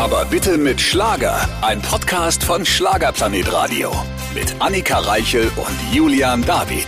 [0.00, 1.46] Aber bitte mit Schlager.
[1.60, 3.92] Ein Podcast von Schlagerplanet Radio.
[4.34, 6.86] Mit Annika Reichel und Julian David.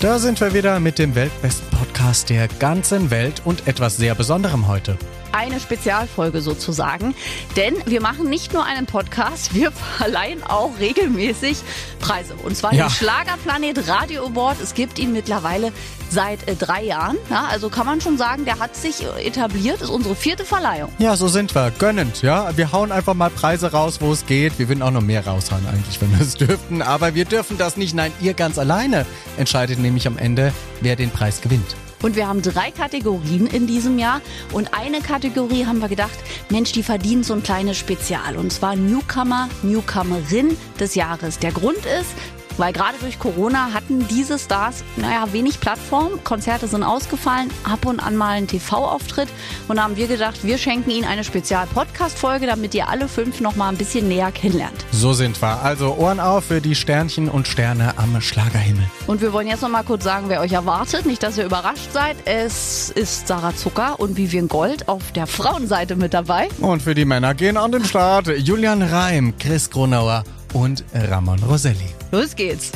[0.00, 4.68] Da sind wir wieder mit dem weltbesten Podcast der ganzen Welt und etwas sehr Besonderem
[4.68, 4.96] heute.
[5.32, 7.14] Eine Spezialfolge sozusagen,
[7.56, 11.58] denn wir machen nicht nur einen Podcast, wir verleihen auch regelmäßig
[12.00, 12.34] Preise.
[12.42, 12.86] Und zwar Ja.
[12.86, 14.56] den Schlagerplanet Radio Award.
[14.62, 15.72] Es gibt ihn mittlerweile
[16.10, 17.18] seit äh, drei Jahren.
[17.30, 20.90] Ja, also kann man schon sagen, der hat sich äh, etabliert, ist unsere vierte Verleihung.
[20.98, 21.70] Ja, so sind wir.
[21.78, 22.56] Gönnend, ja.
[22.56, 24.58] Wir hauen einfach mal Preise raus, wo es geht.
[24.58, 26.80] Wir würden auch noch mehr raushauen eigentlich, wenn wir es dürften.
[26.82, 27.94] Aber wir dürfen das nicht.
[27.94, 29.04] Nein, ihr ganz alleine
[29.36, 31.76] entscheidet nämlich am Ende, wer den Preis gewinnt.
[32.02, 34.20] Und wir haben drei Kategorien in diesem Jahr.
[34.52, 36.18] Und eine Kategorie haben wir gedacht,
[36.50, 38.36] Mensch, die verdient so ein kleines Spezial.
[38.36, 41.38] Und zwar Newcomer, Newcomerin des Jahres.
[41.38, 42.14] Der Grund ist,
[42.58, 46.22] weil gerade durch Corona hatten diese Stars, naja, wenig Plattform.
[46.24, 49.28] Konzerte sind ausgefallen, ab und an mal ein TV-Auftritt.
[49.68, 53.56] Und da haben wir gedacht, wir schenken Ihnen eine Spezial-Podcast-Folge, damit ihr alle fünf noch
[53.56, 54.84] mal ein bisschen näher kennenlernt.
[54.90, 55.62] So sind wir.
[55.62, 58.84] Also Ohren auf für die Sternchen und Sterne am Schlagerhimmel.
[59.06, 61.06] Und wir wollen jetzt noch mal kurz sagen, wer euch erwartet.
[61.06, 62.16] Nicht, dass ihr überrascht seid.
[62.24, 66.48] Es ist Sarah Zucker und Vivian Gold auf der Frauenseite mit dabei.
[66.60, 71.88] Und für die Männer gehen an den Start Julian Reim, Chris Gronauer und Ramon Roselli.
[72.10, 72.72] Los geht's.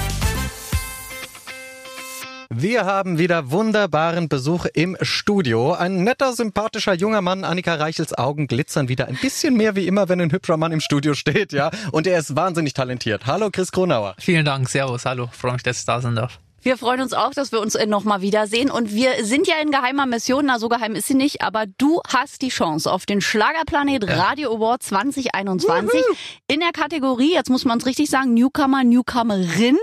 [2.55, 5.73] Wir haben wieder wunderbaren Besuch im Studio.
[5.73, 7.45] Ein netter, sympathischer junger Mann.
[7.45, 10.81] Annika Reichels Augen glitzern wieder ein bisschen mehr wie immer, wenn ein hübscher Mann im
[10.81, 11.71] Studio steht, ja.
[11.93, 13.25] Und er ist wahnsinnig talentiert.
[13.25, 14.17] Hallo, Chris Gronauer.
[14.19, 16.42] Vielen Dank, Servus, hallo, freue mich, dass ich da sein darf.
[16.63, 18.71] Wir freuen uns auch, dass wir uns äh, noch mal wiedersehen.
[18.71, 22.01] Und wir sind ja in geheimer Mission, na so geheim ist sie nicht, aber du
[22.07, 26.01] hast die Chance auf den Schlagerplanet Radio Award 2021
[26.47, 29.77] in der Kategorie, jetzt muss man es richtig sagen, Newcomer, Newcomerin.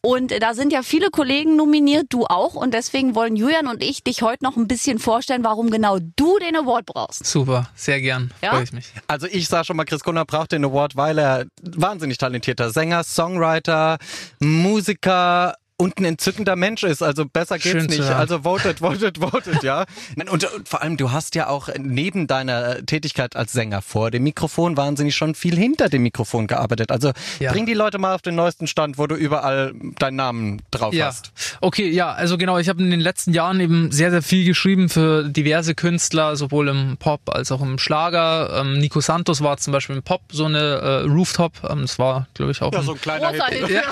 [0.00, 2.54] Und da sind ja viele Kollegen nominiert, du auch.
[2.54, 6.38] Und deswegen wollen Julian und ich dich heute noch ein bisschen vorstellen, warum genau du
[6.40, 7.24] den Award brauchst.
[7.26, 8.50] Super, sehr gern, Ja?
[8.50, 8.86] freue ich mich.
[9.06, 13.04] Also ich sag schon mal, Chris Gronauer braucht den Award, weil er wahnsinnig talentierter Sänger,
[13.04, 13.98] Songwriter,
[14.40, 17.02] Musiker und ein entzückender Mensch ist.
[17.02, 18.00] Also besser geht's Schön nicht.
[18.02, 19.84] Also votet, votet, votet, ja.
[20.16, 24.22] Und, und vor allem, du hast ja auch neben deiner Tätigkeit als Sänger vor dem
[24.22, 26.90] Mikrofon wahnsinnig schon viel hinter dem Mikrofon gearbeitet.
[26.92, 27.50] Also Ja.
[27.52, 31.06] bring die Leute mal auf den neuesten Stand, wo du überall deinen Namen drauf Ja,
[31.06, 31.32] hast.
[31.60, 34.88] okay, ja, also genau, ich habe in den letzten Jahren eben sehr, sehr viel geschrieben
[34.88, 38.60] für diverse Künstler, sowohl im Pop als auch im Schlager.
[38.60, 42.28] Ähm, Nico Santos war zum Beispiel im Pop so eine äh, Rooftop, ähm, das war,
[42.34, 43.68] glaube ich, auch ein ein kleiner Großartig.
[43.68, 43.82] Ja,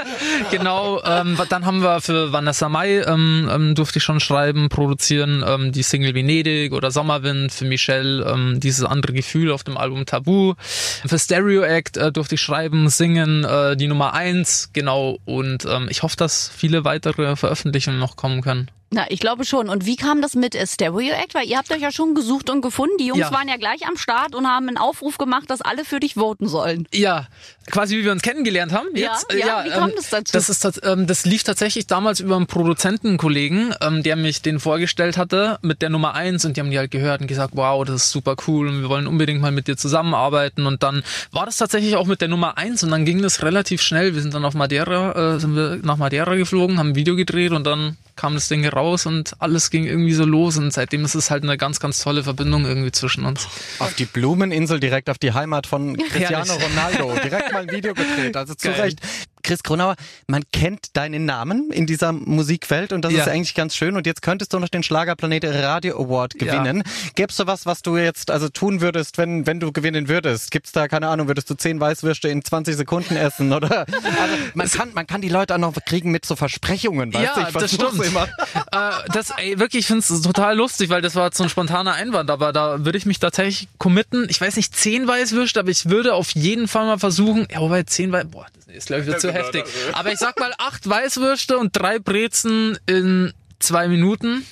[0.50, 1.02] genau.
[1.04, 5.72] Ähm, dann haben wir für Vanessa Mai ähm, ähm, durfte ich schon schreiben, produzieren ähm,
[5.72, 10.54] die Single Venedig oder Sommerwind für Michelle, ähm, dieses andere Gefühl auf dem Album Tabu.
[10.58, 15.18] Für Stereo Act äh, durfte ich schreiben, singen, äh, die Nummer eins, genau.
[15.24, 18.70] Und ähm, ich hoffe, dass viele weitere Veröffentlichungen noch kommen können.
[18.90, 19.68] Na, ich glaube schon.
[19.68, 21.34] Und wie kam das mit Stereo Act?
[21.34, 22.96] Weil ihr habt euch ja schon gesucht und gefunden.
[22.98, 23.30] Die Jungs Ja.
[23.32, 26.48] waren ja gleich am Start und haben einen Aufruf gemacht, dass alle für dich voten
[26.48, 26.88] sollen.
[26.94, 27.26] Ja,
[27.70, 28.88] quasi wie wir uns kennengelernt haben.
[28.94, 30.32] Ja, Jetzt, Äh, ja, wie kam das dazu?
[30.32, 35.18] Das, ist, ähm, das lief tatsächlich damals über einen Produzentenkollegen, ähm, der mich den vorgestellt
[35.18, 37.96] hatte mit der Nummer eins und die haben die halt gehört und gesagt, wow, das
[38.04, 41.58] ist super cool und wir wollen unbedingt mal mit dir zusammenarbeiten und dann war das
[41.58, 44.14] tatsächlich auch mit der Nummer eins und dann ging das relativ schnell.
[44.14, 47.52] Wir sind dann auf Madeira, äh, sind wir nach Madeira geflogen, haben ein Video gedreht
[47.52, 51.14] und dann kam das Ding raus und alles ging irgendwie so los und seitdem ist
[51.14, 53.46] es halt eine ganz, ganz tolle Verbindung irgendwie zwischen uns.
[53.78, 56.52] Auf die Blumeninsel, direkt auf die Heimat von Cristiano.
[56.54, 57.14] Ronaldo.
[57.22, 58.36] Direkt mal ein Video gedreht.
[58.36, 58.80] Also zu Geil.
[58.80, 59.00] Recht.
[59.42, 63.22] Chris Gronauer, man kennt deinen Namen in dieser Musikwelt und das Ja.
[63.22, 63.96] ist eigentlich ganz schön.
[63.96, 66.52] Und jetzt könntest du noch den Schlagerplanet Radio Award Ja.
[66.58, 66.82] gewinnen.
[67.14, 70.50] Gäb's so was, was du jetzt also tun würdest, wenn, wenn du gewinnen würdest?
[70.50, 73.52] Gibt's da, keine Ahnung, würdest du zehn Weißwürste in 20 Sekunden essen?
[73.52, 73.86] Oder?
[74.18, 77.42] Also man kann, man kann die Leute auch noch kriegen mit so Versprechungen, weißt Ja,
[77.42, 77.48] du?
[77.48, 78.04] Ich das stimmt.
[78.04, 78.24] immer.
[78.72, 81.92] äh, das, ey, wirklich, ich finde es total lustig, weil das war so ein spontaner
[81.94, 84.26] Einwand, aber da würde ich mich tatsächlich committen.
[84.28, 87.82] Ich weiß nicht, zehn Weißwürste, aber ich würde auf jeden Fall mal versuchen, ja, wobei
[87.84, 89.64] zehn Weiß, boah, ist glaube ich wieder zu heftig.
[89.92, 94.46] Aber ich sag mal acht Weißwürste und drei Brezen in zwei Minuten.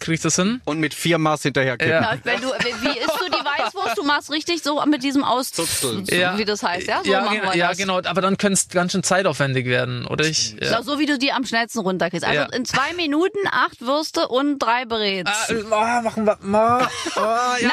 [0.00, 0.60] Krieg ich das hin?
[0.64, 1.92] Und mit vier Maß hinterher kippen.
[1.92, 2.14] Ja.
[2.14, 3.37] Na, wenn du, wie isst du die
[3.74, 3.98] Weißwurst?
[3.98, 6.36] Du machst richtig so mit diesem Auszupfen, Ja.
[6.38, 7.00] wie das heißt, ja?
[7.04, 7.78] So ja, machen wir ja, das.
[7.78, 10.52] genau, aber dann könnte es ganz schön zeitaufwendig werden, oder ich?
[10.60, 10.70] Ja.
[10.72, 12.24] Na, so wie du die am schnellsten runterkriegst.
[12.26, 12.46] Also Ja.
[12.46, 15.26] in zwei Minuten acht Würste und drei Brez.
[15.28, 16.88] Ah, äh, ah, machen wir mal.
[17.16, 17.70] Ah, ja.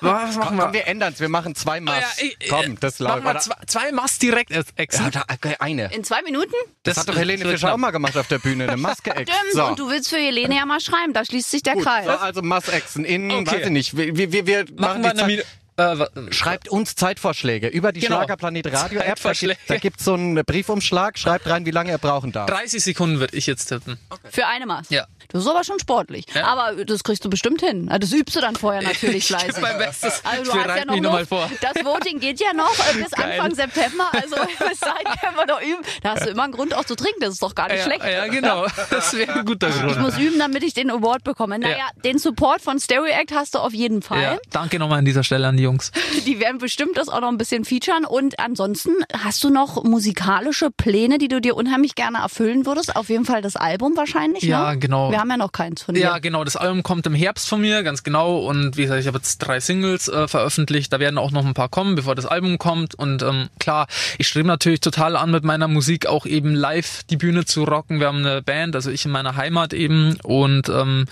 [0.00, 1.20] Was machen Komm, wir ändern's.
[1.20, 1.94] Wir machen zwei Maß.
[1.96, 3.36] Ah, ja, ich- Komm, das Machen läuft.
[3.36, 4.68] wir zwei, zwei Mast direkt ex-
[4.98, 5.10] Ja, exen.
[5.12, 5.24] da,
[5.60, 5.92] eine.
[5.92, 6.52] In zwei Minuten?
[6.82, 9.30] Das, hat doch Helene Fischer auch mal gemacht auf der Bühne, eine Maske ex.
[9.30, 9.52] Stimmt.
[9.52, 9.64] So.
[9.66, 11.12] Und du willst für Helene ja mal schreiben.
[11.12, 12.06] Da schließt sich der Kreis.
[12.06, 13.46] So, also Mass-Exen in, Okay.
[13.46, 15.42] weiß ich nicht, wir, wir, wir, wir Machen wir eine Zeit- Minu
[15.76, 18.16] Äh, Schreibt uns Zeitvorschläge über die Genau.
[18.16, 19.20] Schlagerplanet Radio App.
[19.22, 21.16] Da, gibt- gibt's so einen Briefumschlag.
[21.20, 22.50] Schreibt rein, wie lange er brauchen darf.
[22.50, 23.96] 30 Sekunden würde ich jetzt tippen.
[24.28, 24.90] Für eine Maß.
[24.90, 25.06] Ja.
[25.28, 26.24] Das ist aber schon sportlich.
[26.34, 26.46] Ja.
[26.46, 27.90] Aber das kriegst du bestimmt hin.
[28.00, 29.60] Das übst du dann vorher natürlich Ich fleißig.
[29.60, 30.22] mein Bestes.
[30.24, 31.28] Also ich du hast ja noch nochmal Luft.
[31.28, 31.50] vor.
[31.60, 33.38] Das Voting geht ja noch äh, bis Geil.
[33.40, 34.04] Anfang September.
[34.12, 34.36] Also
[34.68, 35.82] bis dahin können wir noch üben.
[36.02, 37.20] Da hast du immer einen Grund auch zu trinken.
[37.20, 38.04] Das ist doch gar nicht Ja, schlecht.
[38.04, 38.66] ja, genau.
[38.90, 40.00] Das wäre ein guter Ich Grund.
[40.00, 41.58] muss üben, damit ich den Award bekomme.
[41.58, 44.22] Naja, den Support von Stereo Act hast du auf jeden Fall.
[44.22, 45.92] Ja, danke nochmal an dieser Stelle an die Jungs.
[46.26, 48.04] Die werden bestimmt das auch noch ein bisschen featuren.
[48.04, 48.92] Und ansonsten
[49.22, 52.96] hast du noch musikalische Pläne, die du dir unheimlich gerne erfüllen würdest?
[52.96, 54.42] Auf jeden Fall das Album wahrscheinlich.
[54.44, 54.78] Ja, ne?
[54.78, 55.10] genau.
[55.18, 56.00] Wir haben ja noch keins von dir.
[56.02, 56.44] Ja, genau.
[56.44, 58.38] Das Album kommt im Herbst von mir, ganz genau.
[58.38, 60.92] Und wie gesagt, ich habe jetzt drei Singles äh, veröffentlicht.
[60.92, 62.94] Da werden auch noch ein paar kommen, bevor das Album kommt.
[62.94, 63.88] Und ähm, klar,
[64.18, 67.98] ich strebe natürlich total an, mit meiner Musik auch eben live die Bühne zu rocken.
[67.98, 70.16] Wir haben eine Band, also ich in meiner Heimat eben.
[70.22, 71.06] Und ähm,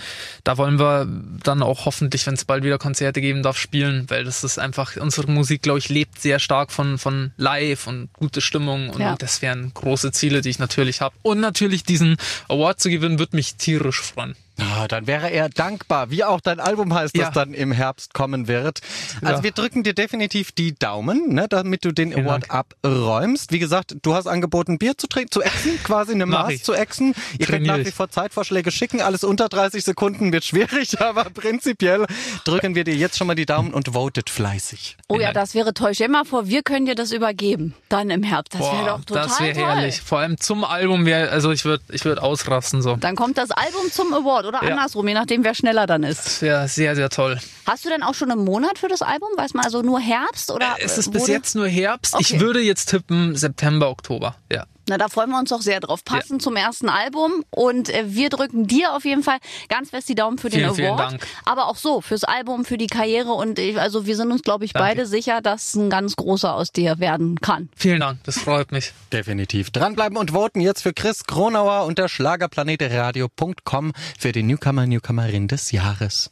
[0.44, 1.08] da wollen wir
[1.42, 4.96] dann auch hoffentlich, wenn es bald wieder Konzerte geben darf, spielen, weil das ist einfach,
[4.98, 8.88] unsere Musik, glaube ich, lebt sehr stark von, von live und gute Stimmung.
[8.90, 9.10] Und, Ja.
[9.10, 11.16] und das wären große Ziele, die ich natürlich habe.
[11.22, 12.18] Und natürlich diesen
[12.48, 14.36] Award zu gewinnen, wird mich tierisch freuen.
[14.58, 17.30] Ah, dann wäre er dankbar, wie auch dein Album heißt, das Ja.
[17.30, 18.80] dann im Herbst kommen wird.
[19.22, 19.42] Also Ja.
[19.42, 23.52] wir drücken dir definitiv die Daumen, ne, damit du den Vielen Award abräumst.
[23.52, 26.64] Wie gesagt, du hast angeboten, Bier zu trinken, zu exen, quasi eine Mach Maß ich.
[26.64, 27.14] zu exen.
[27.38, 27.94] Ihr könnt Trainier nach wie ich.
[27.94, 29.00] vor Zeitvorschläge schicken.
[29.02, 32.06] Alles unter 30 Sekunden wird schwierig, aber prinzipiell
[32.44, 34.96] drücken wir dir jetzt schon mal die Daumen und votet fleißig.
[35.08, 35.94] Oh ja, das wäre toll.
[35.94, 37.74] Stell mal vor, wir können dir das übergeben.
[37.88, 38.54] Dann im Herbst.
[38.54, 39.64] Das wäre doch total das wäre toll.
[39.66, 40.00] herrlich.
[40.00, 42.96] Vor allem zum Album wäre, also ich würde ich würd ausrasten so.
[42.96, 44.70] Dann kommt das Album zum Award oder Ja.
[44.70, 46.24] andersrum, je nachdem, wer schneller dann ist.
[46.26, 47.38] Das wäre sehr, sehr toll.
[47.66, 49.28] Hast du denn auch schon einen Monat für das Album?
[49.36, 50.76] Weiß man also nur Herbst oder?
[50.78, 52.14] Es ist äh, bis jetzt nur Herbst.
[52.14, 52.22] Okay.
[52.22, 54.36] Ich würde jetzt tippen September, Oktober.
[54.50, 54.64] Ja.
[54.88, 56.04] Na, da freuen wir uns doch sehr drauf.
[56.04, 57.44] Passend zum ersten Album.
[57.50, 59.38] Und äh, wir drücken dir auf jeden Fall
[59.68, 61.12] ganz fest die Daumen für den Vielen, vielen Award.
[61.12, 61.26] Dank.
[61.44, 63.32] Aber auch so, fürs Album, für die Karriere.
[63.32, 64.88] Und ich, also wir sind uns, glaube ich, Danke.
[64.88, 67.68] beide sicher, dass ein ganz großer aus dir werden kann.
[67.76, 68.92] Vielen Dank, das freut mich.
[69.12, 69.70] Definitiv.
[69.70, 76.30] Dranbleiben und voten jetzt für Chris Kronauer unter schlagerplanetradio.com für die Newcomer, Newcomerin des Jahres.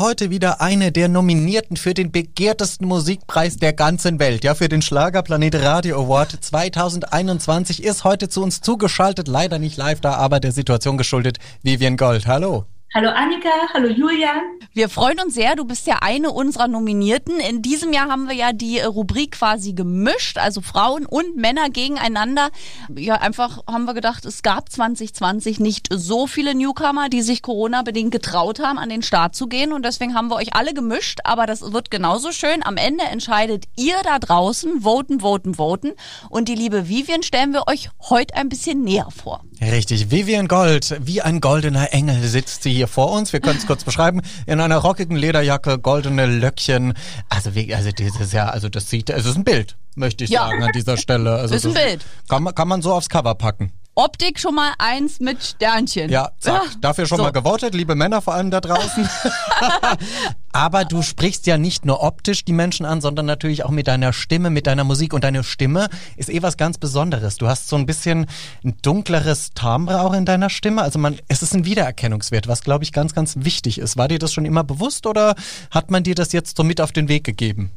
[0.00, 4.44] Heute wieder eine der Nominierten für den begehrtesten Musikpreis der ganzen Welt.
[4.44, 10.00] Ja, für den Schlagerplanet Radio Award 2021 ist heute zu uns zugeschaltet, leider nicht live
[10.00, 12.26] da, aber der Situation geschuldet, Vivian Gold.
[12.26, 12.64] Hallo.
[12.92, 14.58] Hallo Annika, hallo Julian.
[14.72, 15.54] Wir freuen uns sehr.
[15.54, 17.38] Du bist ja eine unserer Nominierten.
[17.38, 22.50] In diesem Jahr haben wir ja die Rubrik quasi gemischt, also Frauen und Männer gegeneinander.
[22.96, 28.10] Ja, einfach haben wir gedacht, es gab 2020 nicht so viele Newcomer, die sich Corona-bedingt
[28.10, 29.72] getraut haben, an den Start zu gehen.
[29.72, 31.20] Und deswegen haben wir euch alle gemischt.
[31.22, 32.64] Aber das wird genauso schön.
[32.64, 34.80] Am Ende entscheidet ihr da draußen.
[34.80, 35.92] Voten, voten, voten.
[36.28, 39.44] Und die liebe Vivian stellen wir euch heute ein bisschen näher vor.
[39.60, 43.32] Richtig, Vivian Gold, wie ein goldener Engel sitzt sie hier vor uns.
[43.34, 44.22] Wir können es kurz beschreiben.
[44.46, 46.94] In einer rockigen Lederjacke, goldene Löckchen.
[47.28, 50.46] Also, wie, also dieses ja, also das sieht, es ist ein Bild, möchte ich Ja.
[50.48, 51.34] sagen an dieser Stelle.
[51.34, 52.06] Also Ist ein Bild.
[52.28, 53.72] Kann kann man so aufs Cover packen.
[53.96, 56.10] Optik schon mal eins mit Sternchen.
[56.10, 56.62] Ja, zack.
[56.80, 57.24] Dafür schon So.
[57.24, 59.08] mal gewotet, liebe Männer vor allem da draußen.
[60.52, 64.12] Aber du sprichst ja nicht nur optisch die Menschen an, sondern natürlich auch mit deiner
[64.12, 65.12] Stimme, mit deiner Musik.
[65.12, 67.36] Und deine Stimme ist eh was ganz Besonderes.
[67.36, 68.26] Du hast so ein bisschen
[68.64, 70.82] ein dunkleres Timbre auch in deiner Stimme.
[70.82, 73.96] Also man, es ist ein Wiedererkennungswert, was glaube ich ganz, ganz wichtig ist.
[73.96, 75.34] War dir das schon immer bewusst oder
[75.70, 77.70] hat man dir das jetzt so mit auf den Weg gegeben?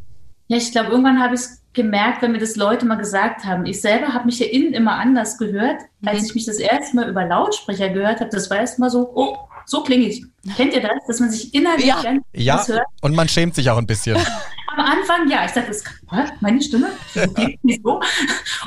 [0.47, 3.65] Ja, ich glaube, irgendwann habe ich es gemerkt, wenn mir das Leute mal gesagt haben.
[3.65, 5.81] Ich selber habe mich ja innen immer anders gehört.
[6.05, 9.11] Als ich mich das erste Mal über Lautsprecher gehört habe, das war erst mal so,
[9.15, 10.23] oh, so klinge ich.
[10.55, 12.01] Kennt ihr das, dass man sich innerlich Ja.
[12.01, 12.85] ganz Ja, hört?
[13.01, 14.17] und man schämt sich auch ein bisschen.
[14.75, 16.31] Am Anfang, ja, ich dachte, das was?
[16.41, 16.87] meine Stimme?
[17.61, 18.01] Wieso?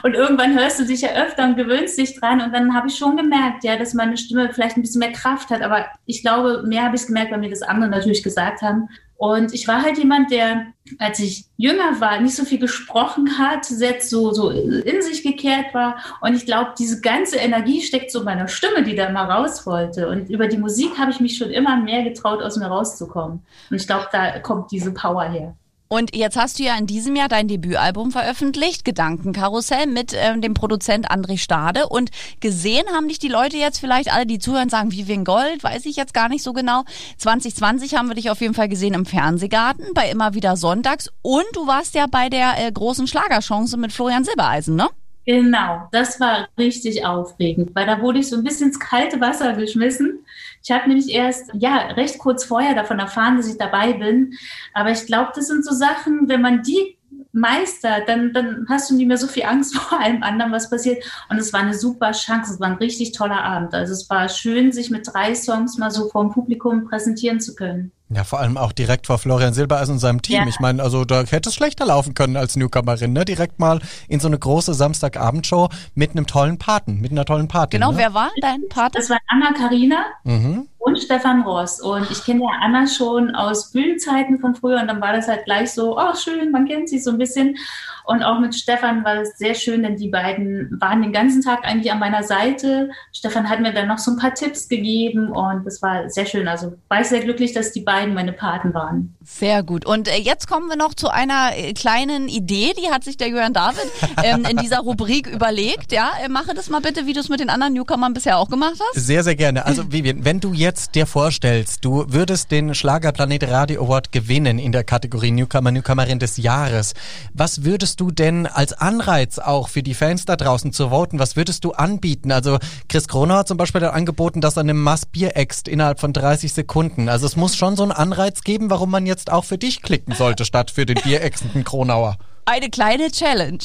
[0.05, 2.41] Und irgendwann hörst du dich ja öfter und gewöhnst dich dran.
[2.41, 5.51] Und dann habe ich schon gemerkt, ja, dass meine Stimme vielleicht ein bisschen mehr Kraft
[5.51, 5.63] hat.
[5.63, 8.89] Aber ich glaube, mehr habe ich es gemerkt, weil mir das andere natürlich gesagt haben.
[9.19, 10.67] Und ich war halt jemand, der,
[10.99, 15.73] als ich jünger war, nicht so viel gesprochen hat, sehr so, so in sich gekehrt
[15.73, 15.97] war.
[16.21, 19.67] Und ich glaube, diese ganze Energie steckt so in meiner Stimme, die da mal raus
[19.67, 20.09] wollte.
[20.09, 23.43] Und über die Musik habe ich mich schon immer mehr getraut, aus mir rauszukommen.
[23.71, 25.55] Und ich glaube, da kommt diese Power her.
[25.89, 30.55] Und jetzt hast du ja in diesem Jahr dein Debütalbum veröffentlicht, Gedankenkarussell, mit ähm, dem
[30.55, 31.89] Produzent André Stade.
[31.89, 35.87] Und gesehen haben dich die Leute jetzt vielleicht alle, die zuhören, sagen, Vivian Gold, weiß
[35.87, 36.83] ich jetzt gar nicht so genau.
[37.19, 41.11] 2020 haben wir dich auf jeden Fall gesehen im Fernsehgarten, bei immer wieder Sonntags.
[41.23, 44.89] Und du warst ja bei der äh, großen Schlagerchance mit Florian Silbereisen, ne?
[45.27, 49.55] Genau, das war richtig aufregend, weil da wurde ich so ein bisschen ins kalte Wasser
[49.55, 50.25] geschmissen.
[50.67, 54.35] Ich habe nämlich erst, ja, recht kurz vorher davon erfahren, dass ich dabei bin.
[54.75, 56.99] Aber ich glaube, das sind so Sachen, wenn man die
[57.31, 61.05] meistert, dann, dann hast du nicht mehr so viel Angst vor allem anderen, was passiert.
[61.31, 63.75] Und es war eine super Chance, es war ein richtig toller Abend.
[63.75, 67.55] Also es war schön, sich mit drei Songs mal so vor dem Publikum präsentieren zu
[67.55, 67.93] können.
[68.09, 70.37] Ja, vor allem auch direkt vor Florian Silbereisen und seinem Team.
[70.37, 70.47] Ja.
[70.47, 73.25] Ich meine, also da hätte es schlechter laufen können als Newcomerin, ne?
[73.25, 77.81] Direkt mal in so eine große Samstagabendshow mit einem tollen Paten, mit einer tollen Patin.
[77.81, 77.99] Genau, ne?
[77.99, 79.01] wer war dein Partner?
[79.01, 80.69] Das waren Anna Karina Mhm.
[80.87, 81.81] Und Stefan Ross.
[81.81, 85.45] Und ich kenne ja Anna schon aus Bühnenzeiten von früher und dann war das halt
[85.45, 87.57] gleich so, oh schön, man kennt sie so ein bisschen.
[88.05, 91.65] Und auch mit Stefan war es sehr schön, denn die beiden waren den ganzen Tag
[91.65, 92.91] eigentlich an meiner Seite.
[93.13, 96.47] Stefan hat mir dann noch so ein paar Tipps gegeben und das war sehr schön.
[96.47, 99.17] Also war ich sehr glücklich, dass die beiden meine Paten waren.
[99.25, 99.85] Sehr gut.
[99.85, 103.29] Und äh, jetzt kommen wir noch zu einer äh, kleinen Idee, die hat sich der
[103.29, 103.91] Jörn David
[104.23, 105.91] ähm, in dieser Rubrik überlegt.
[105.91, 108.49] Ja, äh, mache das mal bitte, wie du es mit den anderen Newcomern bisher auch
[108.49, 109.05] gemacht hast.
[109.05, 109.67] Sehr, sehr gerne.
[109.67, 114.73] Also Vivian, wenn du jetzt dir vorstellst, du würdest den Schlagerplanet Radio Award gewinnen in
[114.73, 116.95] der Kategorie Newcomer, Newcomerin des Jahres,
[117.33, 121.37] was würdest du denn als Anreiz auch für die Fans da draußen zu voten, was
[121.37, 122.31] würdest du anbieten?
[122.31, 125.99] Also Chris Kronauer hat zum Beispiel hat angeboten, dass er eine Mass Bier äxt innerhalb
[125.99, 127.09] von 30 Sekunden.
[127.09, 130.15] Also es muss schon so einen Anreiz geben, warum man jetzt auch für dich klicken
[130.15, 132.19] sollte, statt für den Bieräxenden Kronauer.
[132.45, 133.59] Eine kleine Challenge.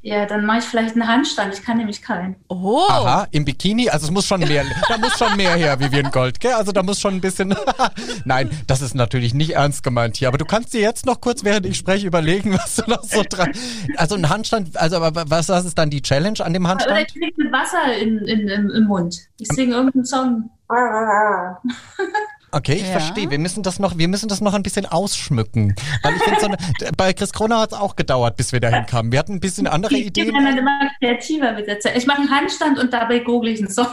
[0.00, 1.52] Ja, dann mache ich vielleicht einen Handstand.
[1.54, 2.36] Ich kann nämlich keinen.
[2.48, 6.10] Oh, Aha, im Bikini, also es muss schon mehr, da muss schon mehr her, Vivian
[6.12, 6.52] Gold, gell?
[6.52, 7.54] Also da muss schon ein bisschen,
[8.24, 11.42] nein, das ist natürlich nicht ernst gemeint hier, aber du kannst dir jetzt noch kurz,
[11.42, 13.50] während ich spreche, überlegen, was du noch so dran,
[13.96, 17.06] also ein Handstand, also aber was, was ist dann die Challenge an dem Oder Handstand?
[17.08, 19.18] ich krieg mit Wasser in, in, im, im Mund.
[19.40, 20.50] Ich singe irgendeinen Song.
[22.50, 22.98] Okay, ich Ja.
[23.00, 26.40] verstehe, wir müssen das noch, wir müssen das noch ein bisschen ausschmücken, weil ich finde
[26.40, 26.56] so eine,
[26.96, 29.12] bei Chris Kronauer hat es auch gedauert, bis wir dahin kamen.
[29.12, 30.44] Wir hatten ein bisschen andere Ich bin Ideen.
[30.44, 31.96] dann immer kreativer mit der Zeit.
[31.96, 33.86] Ich mache einen Handstand und dabei google ich einen Song.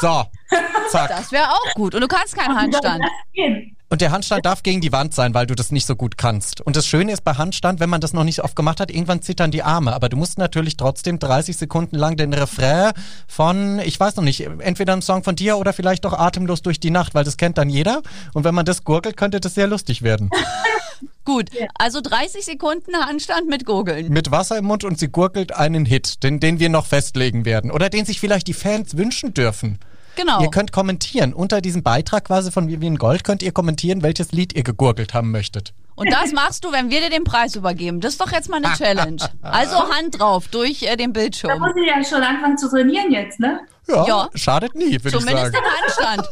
[0.00, 0.24] So,
[0.90, 1.08] zack.
[1.10, 1.94] das wäre auch gut.
[1.94, 3.02] Und du kannst keinen Handstand.
[3.94, 6.60] Und der Handstand darf gegen die Wand sein, weil du das nicht so gut kannst.
[6.60, 9.22] Und das Schöne ist bei Handstand, wenn man das noch nicht oft gemacht hat, irgendwann
[9.22, 9.92] zittern die Arme.
[9.92, 12.90] Aber du musst natürlich trotzdem 30 Sekunden lang den Refrain
[13.28, 16.80] von, ich weiß noch nicht, entweder ein Song von dir oder vielleicht doch Atemlos durch
[16.80, 18.02] die Nacht, weil das kennt dann jeder.
[18.32, 20.28] Und wenn man das gurgelt, könnte das sehr lustig werden.
[21.24, 24.08] Gut, also 30 Sekunden Handstand mit Gurgeln.
[24.12, 27.70] Mit Wasser im Mund und sie gurgelt einen Hit, den, den wir noch festlegen werden.
[27.70, 29.78] Oder den sich vielleicht die Fans wünschen dürfen.
[30.16, 30.42] Genau.
[30.42, 31.32] Ihr könnt kommentieren.
[31.32, 35.30] Unter diesem Beitrag quasi von Vivian Gold könnt ihr kommentieren, welches Lied ihr gegurgelt haben
[35.30, 35.74] möchtet.
[35.96, 38.00] Und das machst du, wenn wir dir den Preis übergeben.
[38.00, 39.16] Das ist doch jetzt mal eine Challenge.
[39.42, 41.58] Also Hand drauf durch äh, den Da Bildschirm.
[41.60, 43.60] muss ich ja schon anfangen zu trainieren jetzt, ne?
[43.86, 44.28] Ja, Ja.
[44.34, 45.56] schadet nie, würde ich Zumindest sagen.
[45.56, 46.28] den Handstand.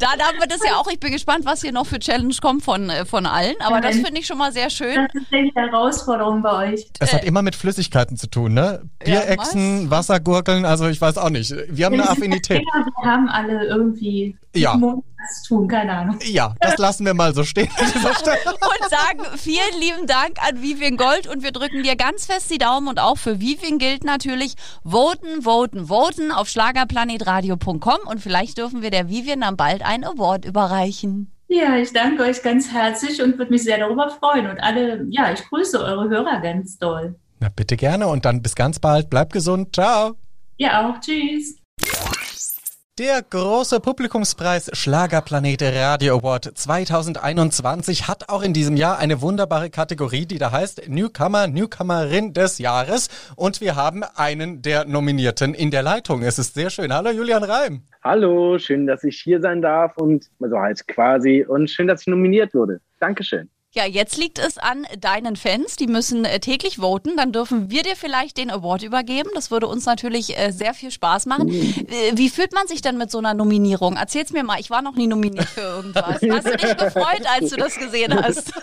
[0.00, 0.88] Dann haben wir das ja auch.
[0.90, 3.54] Ich bin gespannt, was hier noch für Challenge kommt von, äh, von allen.
[3.60, 4.94] Aber das finde ich schon mal sehr schön.
[5.12, 6.86] Das ist die Herausforderung bei euch.
[7.00, 8.82] Es hat immer mit Flüssigkeiten zu tun, ne?
[9.04, 11.54] Ja, Bierechsen, Wassergurkeln, also ich weiß auch nicht.
[11.68, 12.62] Wir haben eine Affinität.
[12.74, 14.74] Ja, wir haben alle irgendwie Ja.
[14.74, 16.18] Mund zu tun, keine Ahnung.
[16.22, 17.68] Ja, das lassen wir mal so stehen.
[17.78, 22.58] Und sagen vielen lieben Dank an Vivian Gold und wir drücken dir ganz fest die
[22.58, 24.54] Daumen und auch für Vivian gilt natürlich
[24.84, 30.44] voten, voten, voten auf schlagerplanetradio.com und vielleicht dürfen wir der Vivian dann bald einen Award
[30.44, 31.32] überreichen.
[31.48, 34.48] Ja, ich danke euch ganz herzlich und würde mich sehr darüber freuen.
[34.48, 37.16] Und alle, ja, ich grüße eure Hörer ganz doll.
[37.40, 39.08] Na bitte gerne und dann bis ganz bald.
[39.08, 39.74] Bleibt gesund.
[39.74, 40.16] Ciao.
[40.58, 41.00] Ja, auch.
[41.00, 41.56] Tschüss.
[42.98, 50.26] Der große Publikumspreis Schlagerplanet Radio Award 2021 hat auch in diesem Jahr eine wunderbare Kategorie,
[50.26, 53.08] die da heißt Newcomer, Newcomerin des Jahres.
[53.36, 56.22] Und wir haben einen der Nominierten in der Leitung.
[56.22, 56.92] Es ist sehr schön.
[56.92, 57.82] Hallo Julian Reim.
[58.02, 62.08] Hallo, schön, dass ich hier sein darf und also halt quasi und schön, dass ich
[62.08, 62.80] nominiert wurde.
[62.98, 63.48] Dankeschön.
[63.74, 65.76] Ja, jetzt liegt es an deinen Fans.
[65.76, 67.18] Die müssen äh, täglich voten.
[67.18, 69.28] Dann dürfen wir dir vielleicht den Award übergeben.
[69.34, 71.48] Das würde uns natürlich äh, sehr viel Spaß machen.
[71.48, 73.96] Äh, wie fühlt man sich denn mit so einer Nominierung?
[73.96, 74.58] Erzähl's mir mal.
[74.58, 76.20] Ich war noch nie nominiert für irgendwas.
[76.22, 78.52] Hast du dich gefreut, als du das gesehen hast?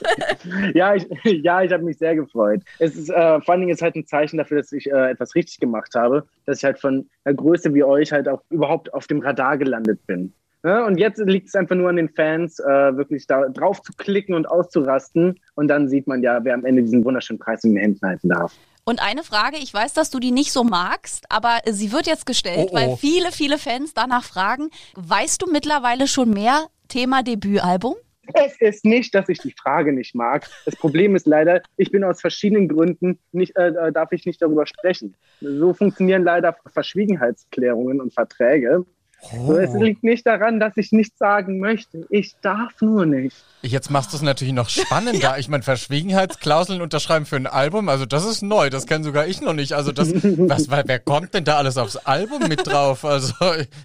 [0.74, 2.62] Ja, ich, ja, ich habe mich sehr gefreut.
[2.80, 5.36] Es ist äh, vor allen Dingen ist halt ein Zeichen dafür, dass ich äh, etwas
[5.36, 9.08] richtig gemacht habe, dass ich halt von einer Größe wie euch halt auch überhaupt auf
[9.08, 10.34] dem Radar gelandet bin.
[10.66, 13.94] Ja, und jetzt liegt es einfach nur an den Fans, äh, wirklich da drauf zu
[13.94, 15.40] klicken und auszurasten.
[15.54, 18.30] Und dann sieht man ja, wer am Ende diesen wunderschönen Preis in den Händen halten
[18.30, 18.52] darf.
[18.84, 22.26] Und eine Frage, ich weiß, dass du die nicht so magst, aber sie wird jetzt
[22.26, 22.76] gestellt, Oh, oh.
[22.76, 24.70] weil viele, viele Fans danach fragen.
[24.96, 27.96] Weißt du mittlerweile schon mehr Thema Debütalbum?
[28.34, 30.48] Es ist nicht, dass ich die Frage nicht mag.
[30.66, 34.42] Das Problem ist leider, ich bin aus verschiedenen Gründen nicht, äh, äh, darf ich nicht
[34.42, 35.16] darüber sprechen.
[35.42, 38.84] So funktionieren leider Verschwiegenheitsklärungen und Verträge.
[39.32, 42.06] So, es liegt nicht daran, dass ich nichts sagen möchte.
[42.10, 43.36] Ich darf nur nicht.
[43.62, 45.36] Jetzt machst du es natürlich noch spannender.
[45.46, 49.42] Ich meine, Verschwiegenheitsklauseln unterschreiben für ein Album, also das ist neu, das kenne sogar ich
[49.42, 49.74] noch nicht.
[49.74, 53.04] Also das, was, wer kommt denn da alles aufs Album mit drauf?
[53.04, 53.34] Also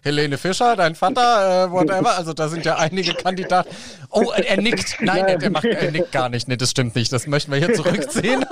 [0.02, 2.16] Helene Fischer, dein Vater, äh, whatever.
[2.16, 3.68] Also da sind ja einige Kandidaten.
[4.10, 4.98] Oh, er nickt.
[5.00, 6.48] Nein, er, er, macht, er nickt gar nicht.
[6.48, 7.12] Nee, das stimmt nicht.
[7.12, 8.44] Das möchten wir hier zurückziehen.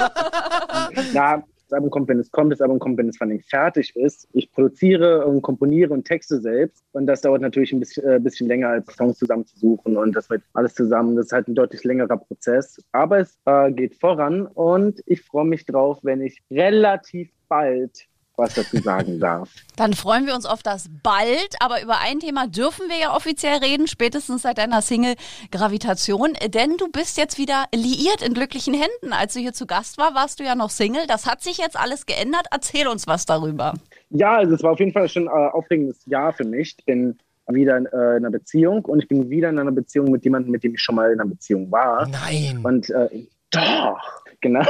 [1.13, 3.95] Na, Das Album kommt, wenn es kommt, das Album kommt, wenn es vor allem fertig
[3.95, 4.27] ist.
[4.33, 6.83] Ich produziere und komponiere und texte selbst.
[6.93, 9.99] Und das dauert natürlich ein bisschen, äh, bisschen länger, als Songs zusammenzusuchen.
[9.99, 11.15] Und das wird alles zusammen.
[11.17, 12.83] Das ist halt ein deutlich längerer Prozess.
[12.93, 18.09] Aber es äh, geht voran und ich freue mich drauf, wenn ich relativ bald
[18.39, 19.51] was dazu sagen darf.
[19.77, 23.59] Dann freuen wir uns auf das bald, aber über ein Thema dürfen wir ja offiziell
[23.59, 25.15] reden, spätestens seit deiner Single
[25.51, 29.13] Gravitation, denn du bist jetzt wieder liiert in glücklichen Händen.
[29.13, 31.07] Als du hier zu Gast war, warst du ja noch Single.
[31.07, 32.47] Das hat sich jetzt alles geändert.
[32.51, 33.75] Erzähl uns was darüber.
[34.11, 36.75] Ja, also es war auf jeden Fall schon ein äh, aufregendes Jahr für mich.
[36.79, 37.19] Ich bin
[37.49, 40.53] wieder in, äh, in einer Beziehung und ich bin wieder in einer Beziehung mit jemandem,
[40.53, 42.07] mit dem ich schon mal in einer Beziehung war.
[42.09, 42.61] Nein.
[42.63, 44.65] Und äh, doch, genau.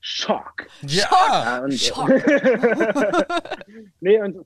[0.00, 0.66] Schock.
[0.82, 1.62] Ja.
[1.64, 2.08] und, Schock.
[4.00, 4.36] nee, und,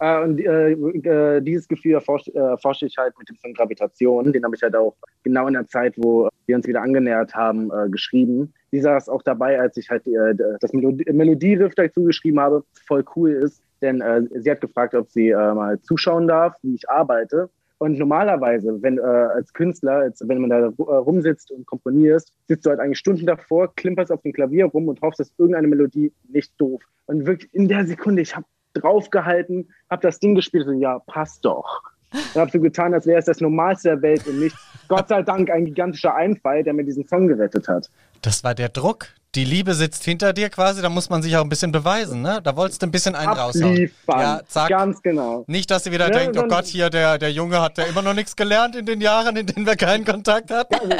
[0.00, 4.32] äh, und äh, äh, dieses Gefühl erforsche erforsche ich halt mit dem Song Gravitation.
[4.32, 7.70] Den habe ich halt auch genau in der Zeit, wo wir uns wieder angenähert haben,
[7.70, 8.52] äh, geschrieben.
[8.70, 12.64] Sie saß auch dabei, als ich halt äh, das Melodie Melodieriff dazu geschrieben habe.
[12.86, 16.74] Voll cool ist, denn äh, sie hat gefragt, ob sie äh, mal zuschauen darf, wie
[16.74, 17.50] ich arbeite.
[17.78, 22.66] Und normalerweise, wenn äh, als Künstler, als, wenn man da äh, rumsitzt und komponierst, sitzt
[22.66, 26.12] du halt eigentlich Stunden davor, klimperst auf dem Klavier rum und hoffst, dass irgendeine Melodie
[26.28, 26.82] nicht doof.
[27.06, 31.44] Und wirklich in der Sekunde, ich habe draufgehalten, habe das Ding gespielt und ja, passt
[31.44, 31.82] doch.
[32.12, 34.56] Und habe so getan, als wäre es das Normalste der Welt und nicht,
[34.88, 37.90] Gott sei Dank, ein gigantischer Einfall, der mir diesen Song gerettet hat.
[38.22, 39.08] Das war der Druck.
[39.34, 42.40] Die Liebe sitzt hinter dir quasi, da muss man sich auch ein bisschen beweisen, ne?
[42.42, 43.90] Da wolltest du ein bisschen einen raushauen.
[44.08, 44.70] Ja, zack.
[44.70, 45.44] Ganz genau.
[45.46, 48.00] Nicht, dass sie wieder Ja, denkt, oh Gott, hier, der, der Junge hat ja immer
[48.00, 50.94] noch nichts gelernt in den Jahren, in denen wir keinen Kontakt hatten.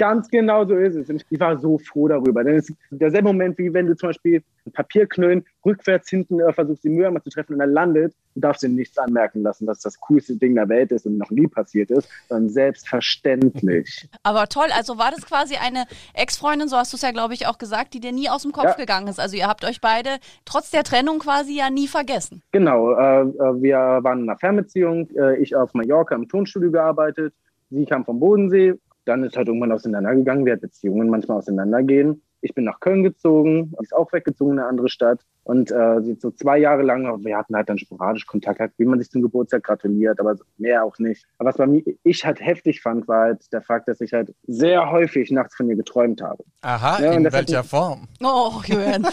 [0.00, 1.10] Ganz genau so ist es.
[1.10, 2.42] Und ich war so froh darüber.
[2.42, 6.50] Denn es ist derselbe Moment, wie wenn du zum Beispiel ein Papierknüllen rückwärts hinten äh,
[6.54, 8.14] versuchst, die Mülleimer zu treffen und er landet.
[8.34, 11.30] Du darfst dir nichts anmerken lassen, dass das coolste Ding der Welt ist und noch
[11.30, 14.08] nie passiert ist, sondern selbstverständlich.
[14.22, 17.46] Aber toll, also war das quasi eine Ex-Freundin, so hast du es ja, glaube ich,
[17.46, 18.74] auch gesagt, die dir nie aus dem Kopf Ja.
[18.76, 19.20] gegangen ist.
[19.20, 20.16] Also ihr habt euch beide
[20.46, 22.42] trotz der Trennung quasi ja nie vergessen.
[22.52, 25.10] Genau, äh, äh, wir waren in einer Fernbeziehung.
[25.10, 27.34] Äh, ich auf Mallorca im Tonstudio gearbeitet.
[27.68, 28.74] Sie kam vom Bodensee.
[29.10, 32.22] Dann ist halt irgendwann auseinandergegangen, wie halt Beziehungen manchmal auseinandergehen.
[32.42, 35.26] Ich bin nach Köln gezogen, ist auch weggezogen in eine andere Stadt.
[35.50, 39.00] Und äh, so zwei Jahre lang, wir hatten halt dann sporadisch Kontakt, halt, wie man
[39.00, 41.26] sich zum Geburtstag gratuliert, aber mehr auch nicht.
[41.38, 44.32] Aber was bei mir, ich halt heftig fand, war halt der Fakt, dass ich halt
[44.46, 46.44] sehr häufig nachts von ihr geträumt habe.
[46.60, 48.06] Aha, Ja, in welcher Form?
[48.22, 49.04] Oh, Julian.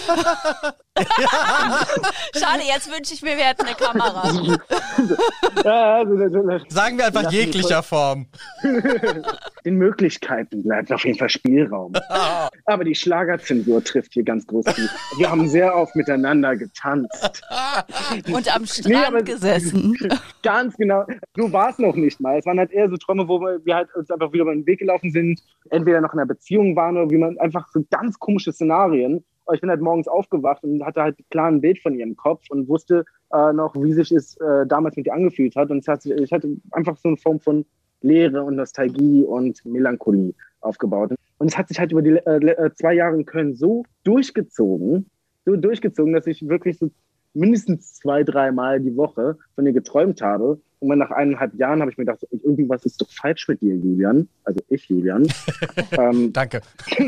[2.36, 4.22] Schade, jetzt wünsche ich mir, wir hätten eine Kamera.
[5.64, 8.28] Also, das- Sagen wir einfach jeglicher Form.
[9.66, 11.94] den Möglichkeiten bleibt auf jeden Fall Spielraum.
[12.66, 14.82] Aber die Schlagerzensur trifft hier ganz groß zu.
[15.18, 17.42] Wir haben sehr oft miteinander getanzt.
[18.34, 19.96] Und am Nee, Strand aber- gesessen.
[20.44, 21.06] Ganz genau.
[21.36, 22.38] So war es noch nicht mal.
[22.40, 24.80] Es waren halt eher so Träume, wo wir halt uns einfach wieder über den Weg
[24.80, 28.52] gelaufen sind, entweder noch in einer Beziehung waren oder wie man einfach so ganz komische
[28.54, 29.24] Szenarien.
[29.46, 32.18] Aber ich bin halt morgens aufgewacht und hatte halt klar ein Bild von ihr im
[32.18, 35.70] Kopf und wusste äh, noch, wie sich es äh, damals mit ihr angefühlt hat.
[35.70, 37.66] Und es hat, sich- ich hatte einfach so eine Form von
[38.02, 41.14] Leere und Nostalgie und Melancholie aufgebaut.
[41.40, 45.10] Und es hat sich halt über die äh, äh, zwei Jahre in Köln so durchgezogen,
[45.48, 46.92] so durchgezogen, dass ich wirklich so
[47.34, 50.60] mindestens zwei, dreimal die Woche von ihr geträumt habe.
[50.80, 54.30] Und nach eineinhalb Jahren habe ich mir gedacht, irgendwas ist doch falsch mit dir, Julian.
[54.44, 55.28] Also ich, Julian.
[55.98, 56.62] ähm, Danke.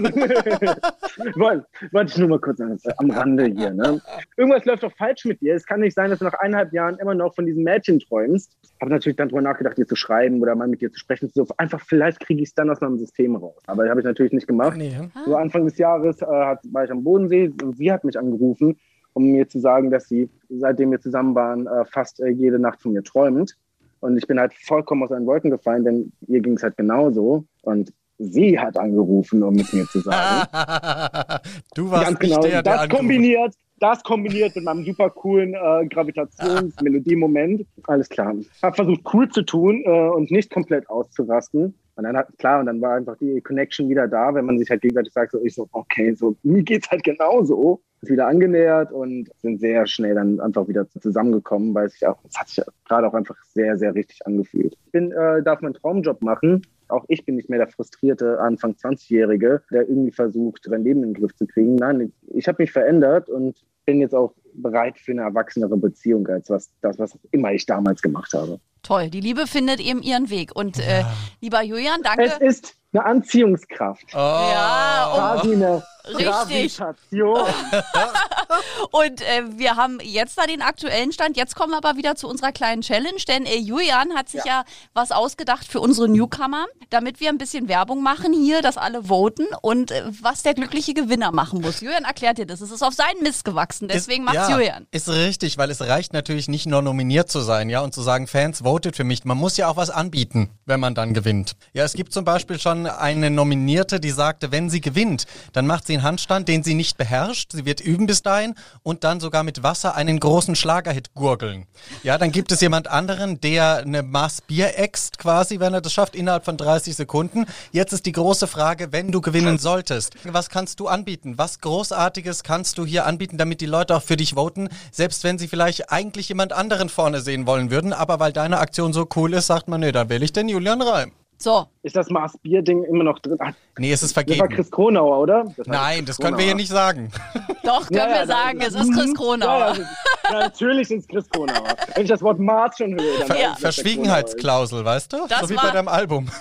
[1.35, 3.69] wollte ich nur mal kurz am, am Rande hier.
[3.71, 4.01] Ne?
[4.37, 5.53] Irgendwas läuft doch falsch mit dir.
[5.53, 8.57] Es kann nicht sein, dass du nach eineinhalb Jahren immer noch von diesem Mädchen träumst.
[8.81, 11.29] Habe natürlich dann drüber nachgedacht, dir zu schreiben oder mal mit dir zu sprechen.
[11.33, 13.61] So einfach, vielleicht kriege ich es dann aus meinem System raus.
[13.67, 14.77] Aber das habe ich natürlich nicht gemacht.
[14.77, 14.97] Nee.
[15.25, 18.77] So Anfang des Jahres äh, war ich am Bodensee und sie hat mich angerufen,
[19.13, 22.81] um mir zu sagen, dass sie, seitdem wir zusammen waren, äh, fast äh, jede Nacht
[22.81, 23.55] von mir träumt.
[24.01, 27.43] Und ich bin halt vollkommen aus seinen Wolken gefallen, denn ihr ging es halt genauso.
[27.63, 30.47] Und sie hat angerufen, um mit mir zu sagen.
[31.75, 32.41] du warst Ganz genau.
[32.41, 37.65] der, der das angerufen- kombiniert, das kombiniert mit meinem super coolen äh, Gravitationsmelodie-Moment.
[37.83, 38.35] Alles klar.
[38.61, 41.73] Hab versucht, cool zu tun äh, und nicht komplett auszurasten.
[41.99, 44.69] Und dann hat, klar, und dann war einfach die Connection wieder da, wenn man sich
[44.69, 47.81] halt gegenseitig sagt, so ich so, okay, so mir geht's halt genauso.
[47.99, 52.39] Ist wieder angenähert und sind sehr schnell dann einfach wieder zusammengekommen, weil sich auch, es
[52.39, 54.77] hat sich gerade auch einfach sehr, sehr richtig angefühlt.
[54.85, 56.61] Ich bin, äh, darf meinen Traumjob machen.
[56.87, 61.13] Auch ich bin nicht mehr der frustrierte Anfang 20-Jährige, der irgendwie versucht, sein Leben in
[61.13, 61.75] den Griff zu kriegen.
[61.75, 66.49] Nein, ich habe mich verändert und bin jetzt auch bereit für eine erwachsenere Beziehung als
[66.49, 68.61] was, das, was immer ich damals gemacht habe.
[68.83, 70.55] Toll, die Liebe findet eben ihren Weg.
[70.55, 71.03] Und äh,
[71.41, 72.23] lieber Julian, danke.
[72.23, 74.05] Es ist eine Anziehungskraft.
[74.13, 74.17] Oh.
[74.17, 75.17] Ja, oh.
[75.17, 76.25] Quasi eine Richtig.
[76.25, 77.39] Gravitation.
[78.91, 81.37] Und äh, wir haben jetzt da den aktuellen Stand.
[81.37, 84.63] Jetzt kommen wir aber wieder zu unserer kleinen Challenge, denn äh, Julian hat sich ja.
[84.93, 89.45] was ausgedacht für unsere Newcomer, damit wir ein bisschen Werbung machen hier, dass alle voten
[89.61, 91.81] und äh, was der glückliche Gewinner machen muss.
[91.81, 92.61] Julian erklärt dir das.
[92.61, 94.87] Es ist auf seinen Mist gewachsen, deswegen ist, macht's ja, Julian.
[94.91, 98.27] Ist richtig, weil es reicht natürlich nicht nur nominiert zu sein, ja, und zu sagen,
[98.27, 99.25] Fans, votet für mich.
[99.25, 101.53] Man muss ja auch was anbieten, wenn man dann gewinnt.
[101.73, 105.85] Ja, es gibt zum Beispiel schon eine Nominierte, die sagte, wenn sie gewinnt, dann macht
[105.85, 107.51] sie einen Handstand, den sie nicht beherrscht.
[107.53, 108.38] Sie wird üben bis dahin
[108.83, 111.65] und dann sogar mit Wasser einen großen Schlagerhit gurgeln.
[112.03, 115.93] Ja, dann gibt es jemand anderen, der eine Maß Bier äxt quasi, wenn er das
[115.93, 117.45] schafft, innerhalb von 30 Sekunden.
[117.71, 121.37] Jetzt ist die große Frage, wenn du gewinnen solltest, was kannst du anbieten?
[121.37, 125.37] Was Großartiges kannst du hier anbieten, damit die Leute auch für dich voten, selbst wenn
[125.37, 129.33] sie vielleicht eigentlich jemand anderen vorne sehen wollen würden, aber weil deine Aktion so cool
[129.33, 131.11] ist, sagt man, nee, dann wähle ich den Julian Reim.
[131.41, 133.37] So, Ist das Maß Bier-Ding immer noch drin?
[133.39, 134.49] Ach, Nee, es ist das war vergeben.
[134.55, 135.45] Chris Kronauer, oder?
[135.55, 137.09] Das war Nein, das können wir hier nicht sagen.
[137.63, 139.59] doch, können Ja, ja, wir sagen, da- es ist Chris Ja, Kronauer.
[139.77, 139.83] ja,
[140.31, 141.63] ja, natürlich sind es Chris Kronauer.
[141.95, 145.27] Wenn ich das Wort Maß schon höre, dann der Verschwiegenheitsklausel, weißt du?
[145.29, 146.29] Das so wie war- bei deinem Album.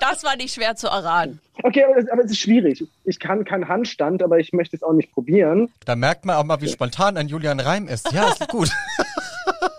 [0.00, 1.40] Das war nicht schwer zu erraten.
[1.56, 1.64] Ist.
[1.64, 2.84] Okay, aber es, aber es ist schwierig.
[3.04, 5.70] Ich kann keinen Handstand, aber ich möchte es auch nicht probieren.
[5.84, 8.10] Da merkt man auch mal, wie spontan ein Julian Reim ist.
[8.12, 8.70] Ja, ist gut.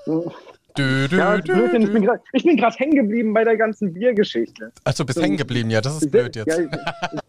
[0.78, 1.78] Dö, dö, Ja, dö, dö.
[2.34, 4.72] ich bin gerade hängen geblieben bei der ganzen Biergeschichte.
[4.84, 6.48] Achso, bist hängen geblieben, ja, das ist blöd jetzt.
[6.48, 6.66] Ja,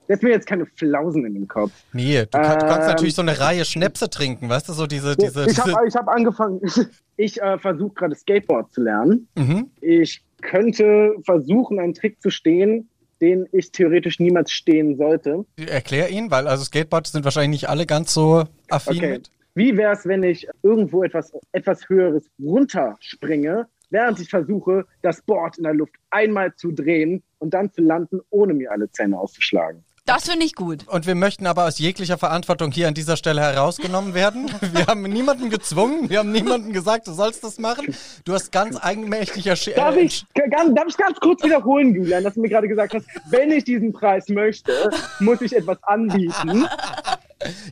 [0.08, 1.72] jetzt mir jetzt keine Flausen in den Kopf.
[1.92, 5.16] Nee, du kann, kannst Ähm, natürlich so eine Reihe Schnäpse trinken, weißt du, so diese,
[5.16, 6.60] diese, ich habe hab angefangen,
[7.16, 9.28] ich äh, versuche gerade Skateboard zu lernen.
[9.36, 9.70] mhm.
[9.80, 12.88] Ich könnte versuchen, einen Trick zu stehen,
[13.20, 15.44] den ich theoretisch niemals stehen sollte.
[15.56, 19.10] Erklär ihn, weil also Skateboards sind wahrscheinlich nicht alle ganz so affin Okay.
[19.12, 19.30] mit.
[19.54, 25.58] Wie wäre es, wenn ich irgendwo etwas, etwas Höheres runterspringe, während ich versuche, das Board
[25.58, 29.84] in der Luft einmal zu drehen und dann zu landen, ohne mir alle Zähne auszuschlagen?
[30.04, 30.88] Das finde ich gut.
[30.88, 34.50] Und wir möchten aber aus jeglicher Verantwortung hier an dieser Stelle herausgenommen werden.
[34.72, 37.94] Wir haben niemanden gezwungen, wir haben niemanden gesagt, du sollst das machen.
[38.24, 39.76] Du hast ganz eigenmächtig erschienen.
[39.76, 43.06] Darf ich, ganz, darf ich ganz kurz wiederholen, Julian, dass du mir gerade gesagt hast,
[43.30, 46.66] wenn ich diesen Preis möchte, muss ich etwas anbieten.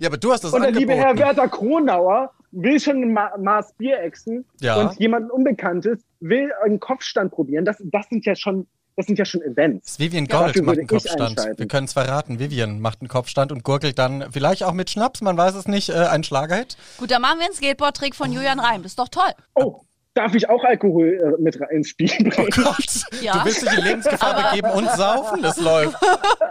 [0.00, 1.36] Ja, aber du hast das Und der liebe Herr angeboten.
[1.36, 4.76] Werther Kronauer will schon ein Ma Maß Bier exen Ja.
[4.80, 7.64] und jemand Unbekanntes will einen Kopfstand probieren.
[7.64, 9.98] Das, das sind ja schon, das sind ja schon Events.
[9.98, 11.38] Vivian Ja, Gold dafür macht einen Kopfstand.
[11.56, 12.38] Wir können es verraten.
[12.40, 15.90] Vivian macht einen Kopfstand und gurgelt dann vielleicht auch mit Schnaps, man weiß es nicht,
[15.90, 16.76] äh, einen Schlagerhit.
[16.98, 18.82] Gut, dann machen wir einen Skateboard-Trick von Julian Reim.
[18.82, 19.30] Das ist doch toll.
[19.54, 19.82] Oh,
[20.14, 22.50] darf ich auch Alkohol äh, mit rein- ins Spiel Oh bringen?
[22.50, 23.32] Gott, Ja.
[23.38, 25.42] du willst dich in Lebensgefahr begeben und saufen?
[25.42, 25.96] Das läuft.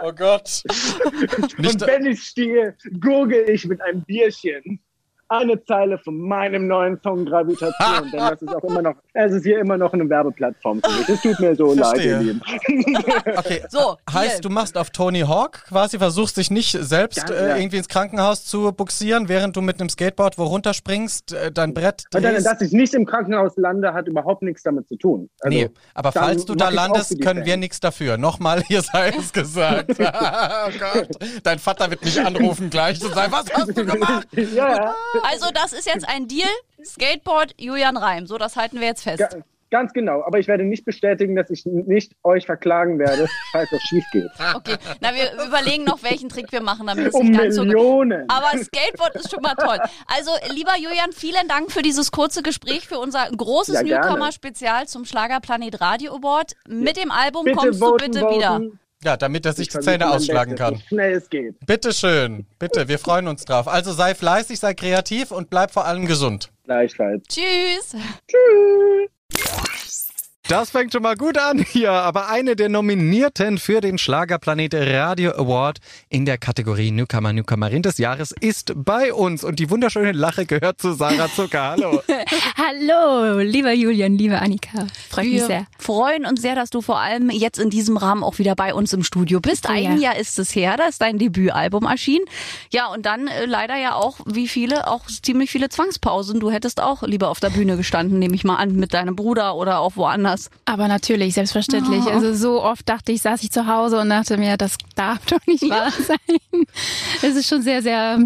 [0.02, 0.62] Oh Gott.
[1.58, 4.80] Nicht, Und wenn ich stehe, gurgel ich mit einem Bierchen
[5.30, 8.10] eine Zeile von meinem neuen Song Gravitation.
[8.12, 11.08] Denn das ist auch immer noch, es ist hier immer noch eine Werbeplattform für mich.
[11.08, 12.12] Es tut mir so leid, Verstehe.
[12.12, 12.40] ihr Lieben.
[13.36, 13.62] okay.
[13.68, 14.40] So, Heißt, hier.
[14.40, 18.44] du machst auf Tony Hawk quasi, versuchst dich nicht selbst Ja, äh, irgendwie ins Krankenhaus
[18.44, 22.46] zu buxieren, während du mit einem Skateboard wo runterspringst, äh, dein Brett Und dann, drehst.
[22.46, 25.30] dass ich nicht im Krankenhaus lande, hat überhaupt nichts damit zu tun.
[25.40, 28.18] Also, nee, aber falls du da landest, können wir nichts dafür.
[28.18, 29.90] Nochmal, hier sei es gesagt.
[30.00, 31.08] oh Gott.
[31.44, 34.26] Dein Vater wird mich anrufen gleich und sagen, was hast du gemacht?
[34.32, 34.94] ja, ja.
[35.24, 36.48] Also, das ist jetzt ein Deal.
[36.84, 38.26] Skateboard Julian Reim.
[38.26, 39.18] So, das halten wir jetzt fest.
[39.18, 39.28] Ga-
[39.72, 40.24] Ganz genau.
[40.24, 44.26] Aber ich werde nicht bestätigen, dass ich nicht euch verklagen werde, falls das schief geht.
[44.56, 47.62] Okay, na, wir überlegen noch, welchen Trick wir machen, damit es Um nicht ganz so.
[47.62, 48.28] Millionen.
[48.28, 49.78] Aber Skateboard ist schon mal toll.
[50.08, 54.00] Also, lieber Julian, vielen Dank für dieses kurze Gespräch, für unser großes Ja.
[54.00, 56.54] Newcomer-Spezial zum Schlagerplanet Radio Award.
[56.66, 58.60] Mit dem Album bitte kommst voten, du bitte wieder.
[59.02, 60.74] Ja, damit er sich Ich die Zähne ausschlagen kann.
[60.74, 61.54] So schnell es geht.
[61.64, 62.46] Bitte schön.
[62.58, 63.66] Bitte, wir freuen uns drauf.
[63.66, 66.50] Also sei fleißig, sei kreativ und bleib vor allem gesund.
[66.64, 67.24] Gleichfalls.
[67.26, 67.96] Tschüss.
[70.50, 75.30] Das fängt schon mal gut an hier, aber eine der Nominierten für den Schlagerplanet Radio
[75.30, 80.46] Award in der Kategorie Newcomer, Newcomerin des Jahres ist bei uns und die wunderschöne Lache
[80.46, 81.76] gehört zu Sarah Zucker.
[81.76, 82.02] Hallo.
[82.56, 84.88] Hallo, lieber Julian, liebe Annika.
[85.08, 85.66] Freut mich Wir sehr.
[85.78, 88.92] freuen uns sehr, dass du vor allem jetzt in diesem Rahmen auch wieder bei uns
[88.92, 89.66] im Studio bist.
[89.66, 89.70] Ja.
[89.70, 92.24] Ein Jahr ist es her, da ist dein Debütalbum erschienen.
[92.72, 96.40] Ja, und dann äh, leider ja auch, wie viele, auch ziemlich viele Zwangspausen.
[96.40, 99.54] Du hättest auch lieber auf der Bühne gestanden, nehme ich mal an, mit deinem Bruder
[99.54, 100.39] oder auch woanders.
[100.64, 102.04] Aber natürlich, selbstverständlich.
[102.06, 102.10] Oh.
[102.10, 105.44] Also so oft dachte ich, saß ich zu Hause und dachte mir, das darf doch
[105.46, 106.66] nicht wahr sein.
[107.22, 108.18] Es ist schon sehr, sehr,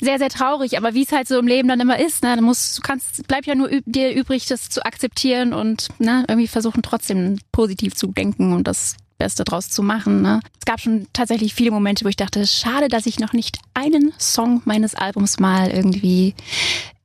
[0.00, 0.76] sehr, sehr traurig.
[0.76, 3.26] Aber wie es halt so im Leben dann immer ist, ne, dann musst, du kannst,
[3.26, 8.08] bleibt ja nur dir übrig, das zu akzeptieren und ne, irgendwie versuchen trotzdem positiv zu
[8.08, 10.22] denken und das Beste draus zu machen.
[10.22, 10.40] Ne?
[10.58, 14.12] Es gab schon tatsächlich viele Momente, wo ich dachte, schade, dass ich noch nicht einen
[14.18, 16.34] Song meines Albums mal irgendwie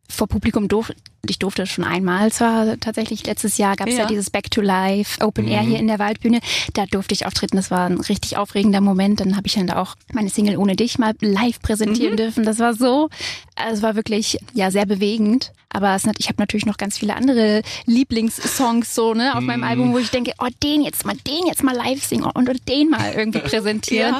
[0.10, 0.95] vor Publikum durfte,
[1.28, 4.02] ich durfte schon einmal zwar tatsächlich letztes Jahr gab es ja.
[4.02, 4.08] Ja.
[4.08, 6.39] dieses Back to Life Open Air hier in der Waldbühne.
[6.74, 7.58] Da durfte ich auftreten.
[7.58, 9.19] Das war ein richtig aufregender Moment.
[9.19, 12.43] Dann habe ich dann da auch meine Single Ohne dich mal live präsentieren dürfen.
[12.43, 13.10] Das war so,
[13.56, 15.52] also es war wirklich ja sehr bewegend.
[15.69, 19.93] Aber es, ich habe natürlich noch ganz viele andere Lieblingssongs so ne auf meinem Album,
[19.93, 23.13] wo ich denke, oh den jetzt mal, den jetzt mal live singen und den mal
[23.13, 24.15] irgendwie präsentieren.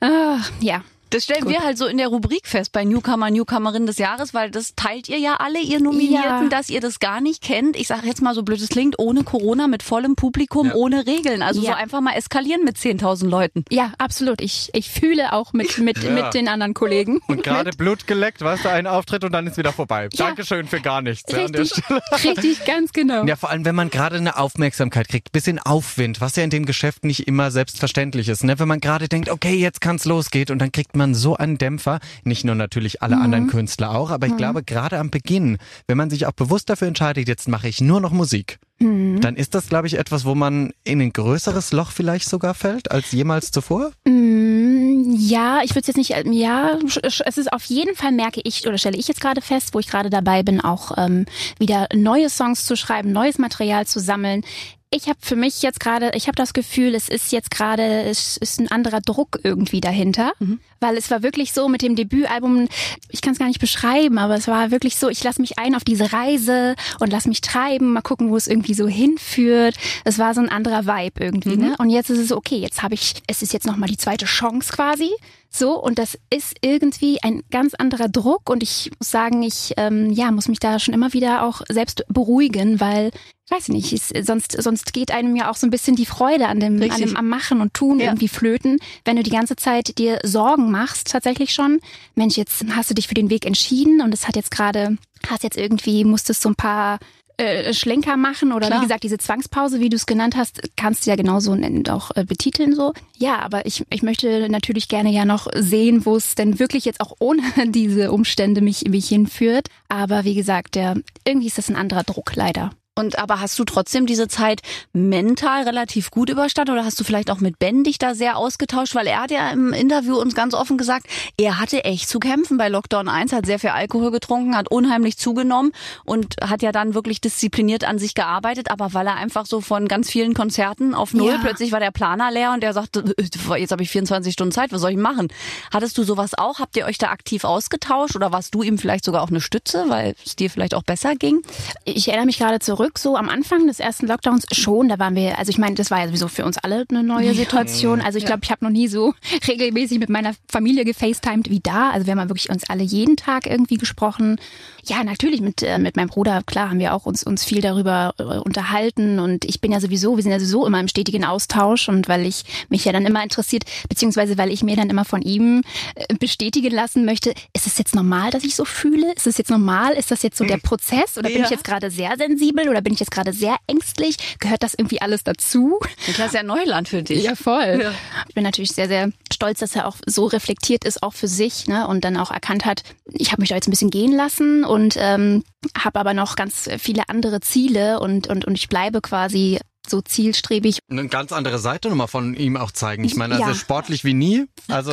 [0.00, 0.82] Ah, ja.
[1.10, 4.50] Das stellen wir halt so in der Rubrik fest bei Newcomer, Newcomerin des Jahres, weil
[4.50, 6.48] das teilt ihr ja alle, ihr Nominierten, Ja.
[6.48, 7.76] dass ihr das gar nicht kennt.
[7.76, 11.42] Ich sage jetzt mal so blöd es klingt, ohne Corona, mit vollem Publikum, ohne Regeln.
[11.42, 11.70] Also Ja.
[11.72, 13.64] so einfach mal eskalieren mit 10.000 Leuten.
[13.70, 14.40] Ja, absolut.
[14.40, 16.10] Ich, ich fühle auch mit, mit, Ja.
[16.10, 17.20] mit den anderen Kollegen.
[17.26, 20.08] Und gerade Blut geleckt, weißt du, ein Auftritt und dann ist wieder vorbei.
[20.12, 20.26] Ja.
[20.26, 21.32] Dankeschön für gar nichts.
[21.32, 22.02] Ja, an der Richtig, Stelle.
[22.36, 23.24] richtig, ganz genau.
[23.24, 26.66] Ja, vor allem, wenn man gerade eine Aufmerksamkeit kriegt, bisschen Aufwind, was ja in dem
[26.66, 28.44] Geschäft nicht immer selbstverständlich ist.
[28.44, 28.58] Ne?
[28.58, 32.00] Wenn man gerade denkt, okay, jetzt kann's losgehen und dann kriegt man so einen Dämpfer.
[32.24, 36.10] Nicht nur natürlich alle anderen Künstler auch, aber ich glaube, gerade am Beginn, wenn man
[36.10, 39.88] sich auch bewusst dafür entscheidet, jetzt mache ich nur noch Musik, dann ist das, glaube
[39.88, 43.90] ich, etwas, wo man in ein größeres Loch vielleicht sogar fällt als jemals zuvor.
[44.06, 48.40] Mm, Ja, ich würde es jetzt nicht, ähm, ja, es ist auf jeden Fall, merke
[48.44, 51.24] ich oder stelle ich jetzt gerade fest, wo ich gerade dabei bin, auch ähm,
[51.58, 54.42] wieder neue Songs zu schreiben, neues Material zu sammeln.
[54.90, 58.38] Ich habe für mich jetzt gerade, ich habe das Gefühl, es ist jetzt gerade, es
[58.38, 60.32] ist ein anderer Druck irgendwie dahinter,
[60.80, 62.68] weil es war wirklich so mit dem Debütalbum,
[63.10, 65.74] ich kann es gar nicht beschreiben, aber es war wirklich so, ich lasse mich ein
[65.74, 69.76] auf diese Reise und lass mich treiben, mal gucken, wo es irgendwie so hinführt.
[70.04, 71.76] Es war so ein anderer Vibe irgendwie, ne?
[71.78, 74.72] Und jetzt ist es okay, jetzt habe ich, es ist jetzt nochmal die zweite Chance
[74.72, 75.10] quasi.
[75.50, 80.10] So, und das ist irgendwie ein ganz anderer Druck und ich muss sagen, ich ähm,
[80.10, 83.10] ja, muss mich da schon immer wieder auch selbst beruhigen, weil
[83.46, 86.48] ich weiß nicht, es, sonst, sonst geht einem ja auch so ein bisschen die Freude
[86.48, 88.06] an dem, an dem am Machen und Tun Ja.
[88.06, 91.80] irgendwie flöten, wenn du die ganze Zeit dir Sorgen machst, tatsächlich schon.
[92.14, 95.44] Mensch, jetzt hast du dich für den Weg entschieden und es hat jetzt gerade, hast
[95.44, 96.98] jetzt irgendwie, musstest so ein paar
[97.38, 98.80] äh, Schlenker machen oder Klar.
[98.80, 102.10] wie gesagt, diese Zwangspause, wie du es genannt hast, kannst du ja genauso nennen, auch
[102.16, 102.92] äh, betiteln so.
[103.16, 107.00] Ja, aber ich, ich möchte natürlich gerne ja noch sehen, wo es denn wirklich jetzt
[107.00, 109.68] auch ohne diese Umstände mich, mich hinführt.
[109.88, 112.72] Aber wie gesagt, der, irgendwie ist das ein anderer Druck leider.
[112.98, 114.60] Und aber hast du trotzdem diese Zeit
[114.92, 118.94] mental relativ gut überstanden oder hast du vielleicht auch mit Ben dich da sehr ausgetauscht?
[118.94, 121.06] Weil er hat ja im Interview uns ganz offen gesagt,
[121.38, 125.16] er hatte echt zu kämpfen bei Lockdown 1, hat sehr viel Alkohol getrunken, hat unheimlich
[125.18, 125.72] zugenommen
[126.04, 129.86] und hat ja dann wirklich diszipliniert an sich gearbeitet, aber weil er einfach so von
[129.88, 131.38] ganz vielen Konzerten auf Null, Ja.
[131.38, 134.72] plötzlich war der Planer leer und er sagte, äh, jetzt habe ich 24 Stunden Zeit,
[134.72, 135.28] was soll ich machen?
[135.72, 136.58] Hattest du sowas auch?
[136.58, 139.84] Habt ihr euch da aktiv ausgetauscht oder warst du ihm vielleicht sogar auch eine Stütze,
[139.88, 141.42] weil es dir vielleicht auch besser ging?
[141.84, 145.38] Ich erinnere mich gerade zurück, so am Anfang des ersten Lockdowns schon, da waren wir,
[145.38, 148.00] also ich meine, das war ja sowieso für uns alle eine neue Situation.
[148.00, 149.12] Also ich glaube, ich habe noch nie so
[149.48, 151.90] regelmäßig mit meiner Familie gefacetimed wie da.
[151.90, 154.40] Also wir haben ja wirklich uns alle jeden Tag irgendwie gesprochen.
[154.84, 158.14] Ja, natürlich mit, äh, mit meinem Bruder, klar, haben wir auch uns, uns viel darüber
[158.18, 161.88] äh, unterhalten und ich bin ja sowieso, wir sind ja sowieso immer im stetigen Austausch
[161.88, 165.20] und weil ich mich ja dann immer interessiert, beziehungsweise weil ich mir dann immer von
[165.20, 165.62] ihm
[165.94, 169.12] äh, bestätigen lassen möchte, ist es jetzt normal, dass ich so fühle?
[169.14, 169.92] Ist es jetzt normal?
[169.94, 171.44] Ist das jetzt so der Prozess oder bin Ja.
[171.44, 174.16] ich jetzt gerade sehr sensibel oder bin ich jetzt gerade sehr ängstlich?
[174.38, 175.78] Gehört das irgendwie alles dazu?
[176.16, 177.24] Das ist ja Neuland für dich.
[177.24, 177.80] Ja, voll.
[177.82, 177.92] Ja.
[178.28, 181.66] Ich bin natürlich sehr, sehr stolz, dass er auch so reflektiert ist, auch für sich,
[181.66, 181.86] ne?
[181.86, 184.96] Und dann auch erkannt hat, ich habe mich da jetzt ein bisschen gehen lassen und
[184.98, 185.44] ähm,
[185.76, 190.80] habe aber noch ganz viele andere Ziele und, und, und ich bleibe quasi so zielstrebig.
[190.90, 193.04] Eine ganz andere Seite nochmal von ihm auch zeigen.
[193.04, 193.54] Ich meine, also Ja.
[193.54, 194.92] sportlich wie nie, also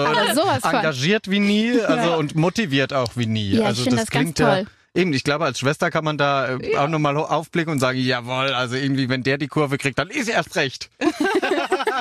[0.63, 3.51] engagiert wie nie, also und motiviert auch wie nie.
[3.51, 4.65] Ja, ich also finde das ganz klingt ja toll.
[4.95, 8.53] Eben, ich glaube, als Schwester kann man da äh, auch nochmal aufblicken und sagen, jawohl,
[8.53, 10.89] also irgendwie, wenn der die Kurve kriegt, dann ist erst recht.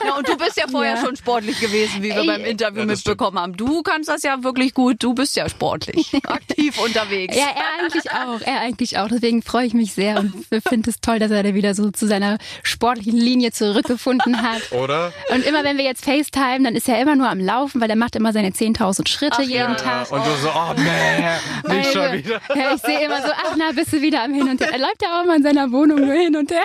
[0.06, 1.00] Ja, und du bist ja vorher Ja.
[1.00, 2.26] schon sportlich gewesen, wie wir Ey.
[2.26, 3.56] beim Interview Ja, mitbekommen haben.
[3.56, 5.02] Du kannst das ja wirklich gut.
[5.02, 7.36] Du bist ja sportlich, aktiv unterwegs.
[7.36, 9.08] Ja, er eigentlich auch, er eigentlich auch.
[9.08, 10.32] Deswegen freue ich mich sehr und
[10.68, 14.72] finde es toll, dass er da wieder so zu seiner sportlichen Linie zurückgefunden hat.
[14.72, 15.12] Oder?
[15.30, 17.96] Und immer wenn wir jetzt FaceTime, dann ist er immer nur am Laufen, weil er
[17.96, 20.10] macht immer seine 10.000 Schritte jeden Ja, Tag.
[20.10, 22.40] und du so, oh nee, nicht schon wieder.
[22.54, 24.70] Ja, ich sehe immer so, ach na, bist du wieder am Hin und Her.
[24.72, 26.62] Er läuft ja auch immer in seiner Wohnung nur hin und her.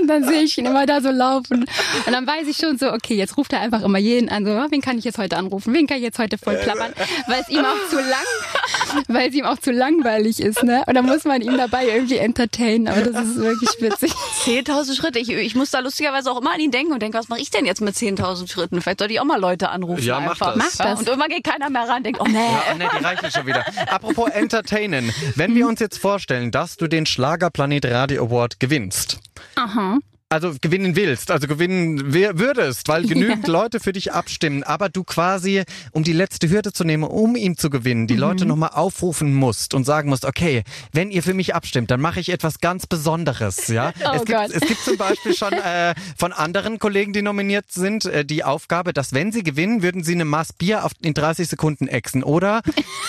[0.00, 1.64] Und dann sehe ich ihn immer da so laufen.
[2.06, 4.44] Und dann weiß ich schon so, okay, jetzt ruft er einfach immer jeden an.
[4.44, 5.72] So, "Ah, wen kann ich jetzt heute anrufen?
[5.74, 6.92] Wen kann ich jetzt heute voll plappern?
[7.26, 10.82] Weil es ihm auch zu lang, weil es ihm auch zu langweilig ist, ne?
[10.86, 12.88] Und dann muss man ihn dabei irgendwie entertainen.
[12.88, 14.12] Aber das ist wirklich witzig.
[14.44, 15.18] 10.000 Schritte.
[15.18, 17.50] Ich, ich muss da lustigerweise auch immer an ihn denken und denke, was mache ich
[17.50, 18.80] denn jetzt mit 10.000 Schritten?
[18.80, 20.02] Vielleicht sollte ich auch mal Leute anrufen.
[20.02, 20.54] Ja, mach einfach.
[20.54, 20.56] das.
[20.78, 21.00] Mach das.
[21.00, 22.34] Und irgendwann geht keiner mehr ran, denkt, oh nee.
[22.34, 23.64] Ja, nee, die reichen schon wieder.
[23.90, 25.12] Apropos Entertainen.
[25.34, 29.18] Wenn wir uns jetzt vorstellen, dass du den Schlagerplanet Radio Award gewinnst,
[29.56, 29.98] Aha.
[30.28, 35.62] Also gewinnen willst, also gewinnen würdest, weil genügend Leute für dich abstimmen, aber du quasi,
[35.92, 38.20] um die letzte Hürde zu nehmen, um ihn zu gewinnen, die Mhm.
[38.20, 42.18] Leute nochmal aufrufen musst und sagen musst, okay, wenn ihr für mich abstimmt, dann mache
[42.18, 43.92] ich etwas ganz Besonderes, ja.
[44.04, 48.04] Oh es, gibt, es gibt zum Beispiel schon äh, von anderen Kollegen, die nominiert sind,
[48.06, 51.46] äh, die Aufgabe, dass wenn sie gewinnen, würden sie eine Maß Bier auf, in 30
[51.48, 52.24] Sekunden exen.
[52.24, 52.62] Oder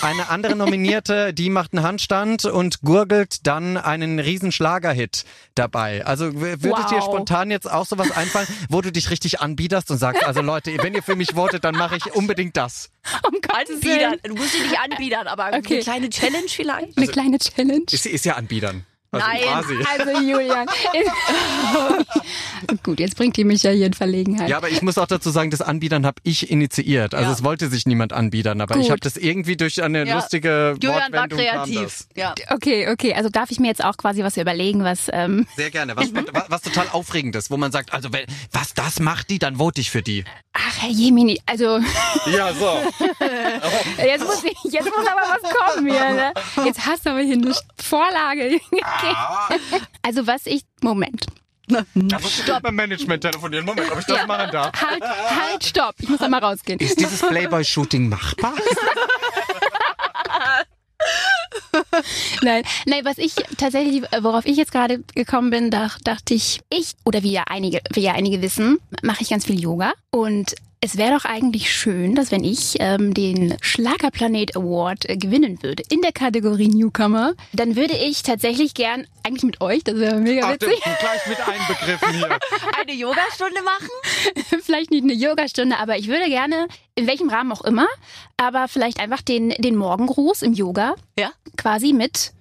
[0.04, 5.26] eine andere Nominierte, die macht einen Handstand und gurgelt dann einen riesen Schlagerhit
[5.56, 6.06] dabei.
[6.06, 6.86] Also würdet Wow.
[6.90, 10.76] dir spontan jetzt auch sowas einfallen, wo du dich richtig anbiederst und sagst, also Leute,
[10.82, 12.90] wenn ihr für mich votet, dann mache ich unbedingt das.
[13.24, 14.12] Um Gottes Anbiedern.
[14.12, 14.20] Willen.
[14.24, 15.76] Du musst dich nicht anbiedern, aber Okay.
[15.76, 16.98] eine kleine Challenge vielleicht.
[16.98, 17.84] Eine kleine Challenge.
[17.92, 18.86] Ist, ist ja anbiedern.
[19.12, 19.40] Also Nein.
[19.44, 19.76] Quasi.
[20.00, 20.68] Also Julian.
[22.84, 24.50] Gut, jetzt bringt die mich ja hier in Verlegenheit.
[24.50, 27.14] Ja, aber ich muss auch dazu sagen, das Anbiedern habe ich initiiert.
[27.14, 27.34] Also Ja.
[27.34, 28.84] es wollte sich niemand anbiedern, aber Gut.
[28.84, 30.16] ich habe das irgendwie durch eine Ja.
[30.16, 32.06] lustige Julian war Wortwendung kam kreativ.
[32.16, 32.34] Ja.
[32.50, 33.14] Okay, okay.
[33.14, 35.08] Also darf ich mir jetzt auch quasi was überlegen, was.
[35.12, 35.96] Ähm, Sehr gerne.
[35.96, 39.58] Was, was, was total aufregendes, wo man sagt, also wenn, was das macht die, dann
[39.58, 40.26] vote ich für die.
[40.54, 41.80] ach, Herr Jemini, also
[42.32, 42.80] Ja, so.
[44.04, 46.10] jetzt muss, ich, jetzt muss aber was kommen hier.
[46.12, 46.34] Ne?
[46.66, 48.60] Jetzt hast du aber hier eine Vorlage.
[48.98, 49.82] Okay.
[50.02, 50.64] Also was ich.
[50.82, 51.26] Moment.
[52.30, 53.66] Stopp beim Management telefonieren.
[53.66, 54.72] Moment, ob ich das machen darf.
[54.82, 55.96] Halt, halt, stopp.
[56.00, 56.80] Ich muss da mal rausgehen.
[56.80, 58.54] Ist dieses Playboy-Shooting machbar?
[62.42, 66.94] Nein, nein, was ich tatsächlich, worauf ich jetzt gerade gekommen bin, da dachte ich, ich
[67.06, 70.98] oder wie ja einige, wie ja einige wissen, mache ich ganz viel Yoga und es
[70.98, 76.02] wäre doch eigentlich schön, dass wenn ich ähm, den Schlagerplanet Award äh, gewinnen würde in
[76.02, 80.58] der Kategorie Newcomer, dann würde ich tatsächlich gern eigentlich mit euch, das wäre mega Ach,
[80.58, 82.40] du, witzig, gleich mit einbegriffen hier.
[82.80, 84.60] Eine Yogastunde machen?
[84.64, 87.88] vielleicht nicht eine Yogastunde, aber ich würde gerne in welchem Rahmen auch immer,
[88.38, 91.32] aber vielleicht einfach den den Morgengruß im Yoga Ja.
[91.58, 92.34] quasi mit.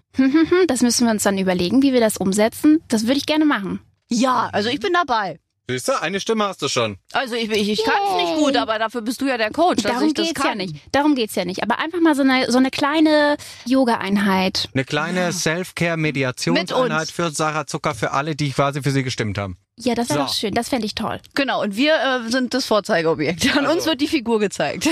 [0.67, 2.83] Das müssen wir uns dann überlegen, wie wir das umsetzen.
[2.89, 3.81] Das würde ich gerne machen.
[4.09, 5.39] Ja, also ich bin dabei.
[5.69, 6.97] Siehst du, eine Stimme hast du schon.
[7.13, 9.83] Also ich, ich, ich kann es nicht gut, aber dafür bist du ja der Coach,
[9.83, 10.77] Darum das geht's ja nicht.
[10.93, 11.63] Darum geht's ja nicht.
[11.65, 14.69] Aber einfach mal so eine so eine kleine Yoga-Einheit.
[14.75, 17.11] Eine kleine Self-Care-Mediationseinheit uns.
[17.11, 19.57] für Sarah Zucker, für alle, die quasi für sie gestimmt haben.
[19.79, 20.25] Ja, das wäre So.
[20.27, 20.55] doch schön.
[20.55, 21.21] Das fände ich toll.
[21.35, 23.57] Genau, und wir äh, sind das Vorzeigeobjekt.
[23.57, 24.89] An uns wird die Figur gezeigt.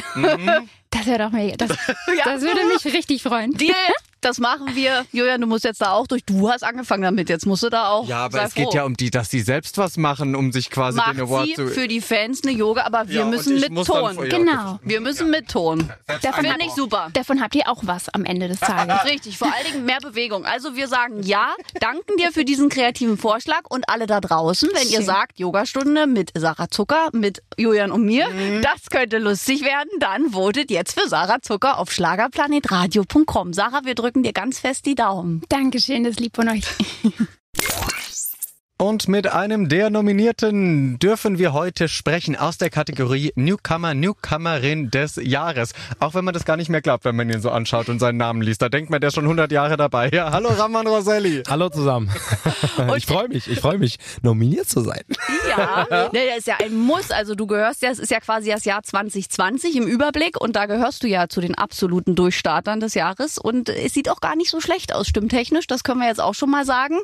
[0.90, 1.56] Das wäre doch mega.
[1.56, 1.68] Das,
[2.24, 3.52] das würde mich richtig freuen.
[3.52, 3.74] Deal,
[4.24, 5.04] das machen wir.
[5.12, 6.24] Julian, du musst jetzt da auch durch.
[6.24, 8.08] Du hast angefangen damit, jetzt musst du da auch.
[8.08, 8.64] Ja, aber es froh.
[8.64, 11.46] geht ja um die, dass sie selbst was machen, um sich quasi Macht den Award
[11.46, 11.66] sie zu...
[11.68, 13.84] für die Fans eine Yoga, aber wir Ja, und müssen mit Ton.
[13.84, 14.78] vor- ja, Genau.
[14.82, 15.90] Wir müssen mit Ton.
[16.22, 17.08] Davon, Finde ich super.
[17.12, 19.04] davon habt ihr auch was am Ende des Tages.
[19.10, 20.44] Richtig, vor allen Dingen mehr Bewegung.
[20.44, 24.88] Also wir sagen ja, danken dir für diesen kreativen Vorschlag und alle da draußen, wenn
[24.88, 25.04] ihr Schön.
[25.06, 28.62] sagt, Yogastunde mit Sarah Zucker, mit Julian und mir, Mhm.
[28.62, 33.52] das könnte lustig werden, dann votet jetzt für Sarah Zucker auf schlagerplanetradio.com.
[33.52, 35.42] Sarah, wir drücken dir ganz fest die Daumen.
[35.48, 36.64] Dankeschön, das lieb von euch.
[38.84, 45.16] Und mit einem der Nominierten dürfen wir heute sprechen aus der Kategorie Newcomer, Newcomerin des
[45.16, 45.72] Jahres.
[46.00, 48.18] Auch wenn man das gar nicht mehr glaubt, wenn man ihn so anschaut und seinen
[48.18, 48.60] Namen liest.
[48.60, 50.10] Da denkt man, der ist schon 100 Jahre dabei.
[50.10, 51.44] Ja, hallo Raman Roselli.
[51.48, 52.10] Hallo zusammen.
[52.96, 55.00] ich freue mich, ich freue mich, nominiert zu sein.
[55.48, 57.10] Ja, ne, das ist ja ein Muss.
[57.10, 60.66] Also du gehörst ja, es ist ja quasi das Jahr 2020 im Überblick und da
[60.66, 64.50] gehörst du ja zu den absoluten Durchstartern des Jahres und es sieht auch gar nicht
[64.50, 65.66] so schlecht aus, stimmtechnisch.
[65.68, 66.98] Das können wir jetzt auch schon mal sagen.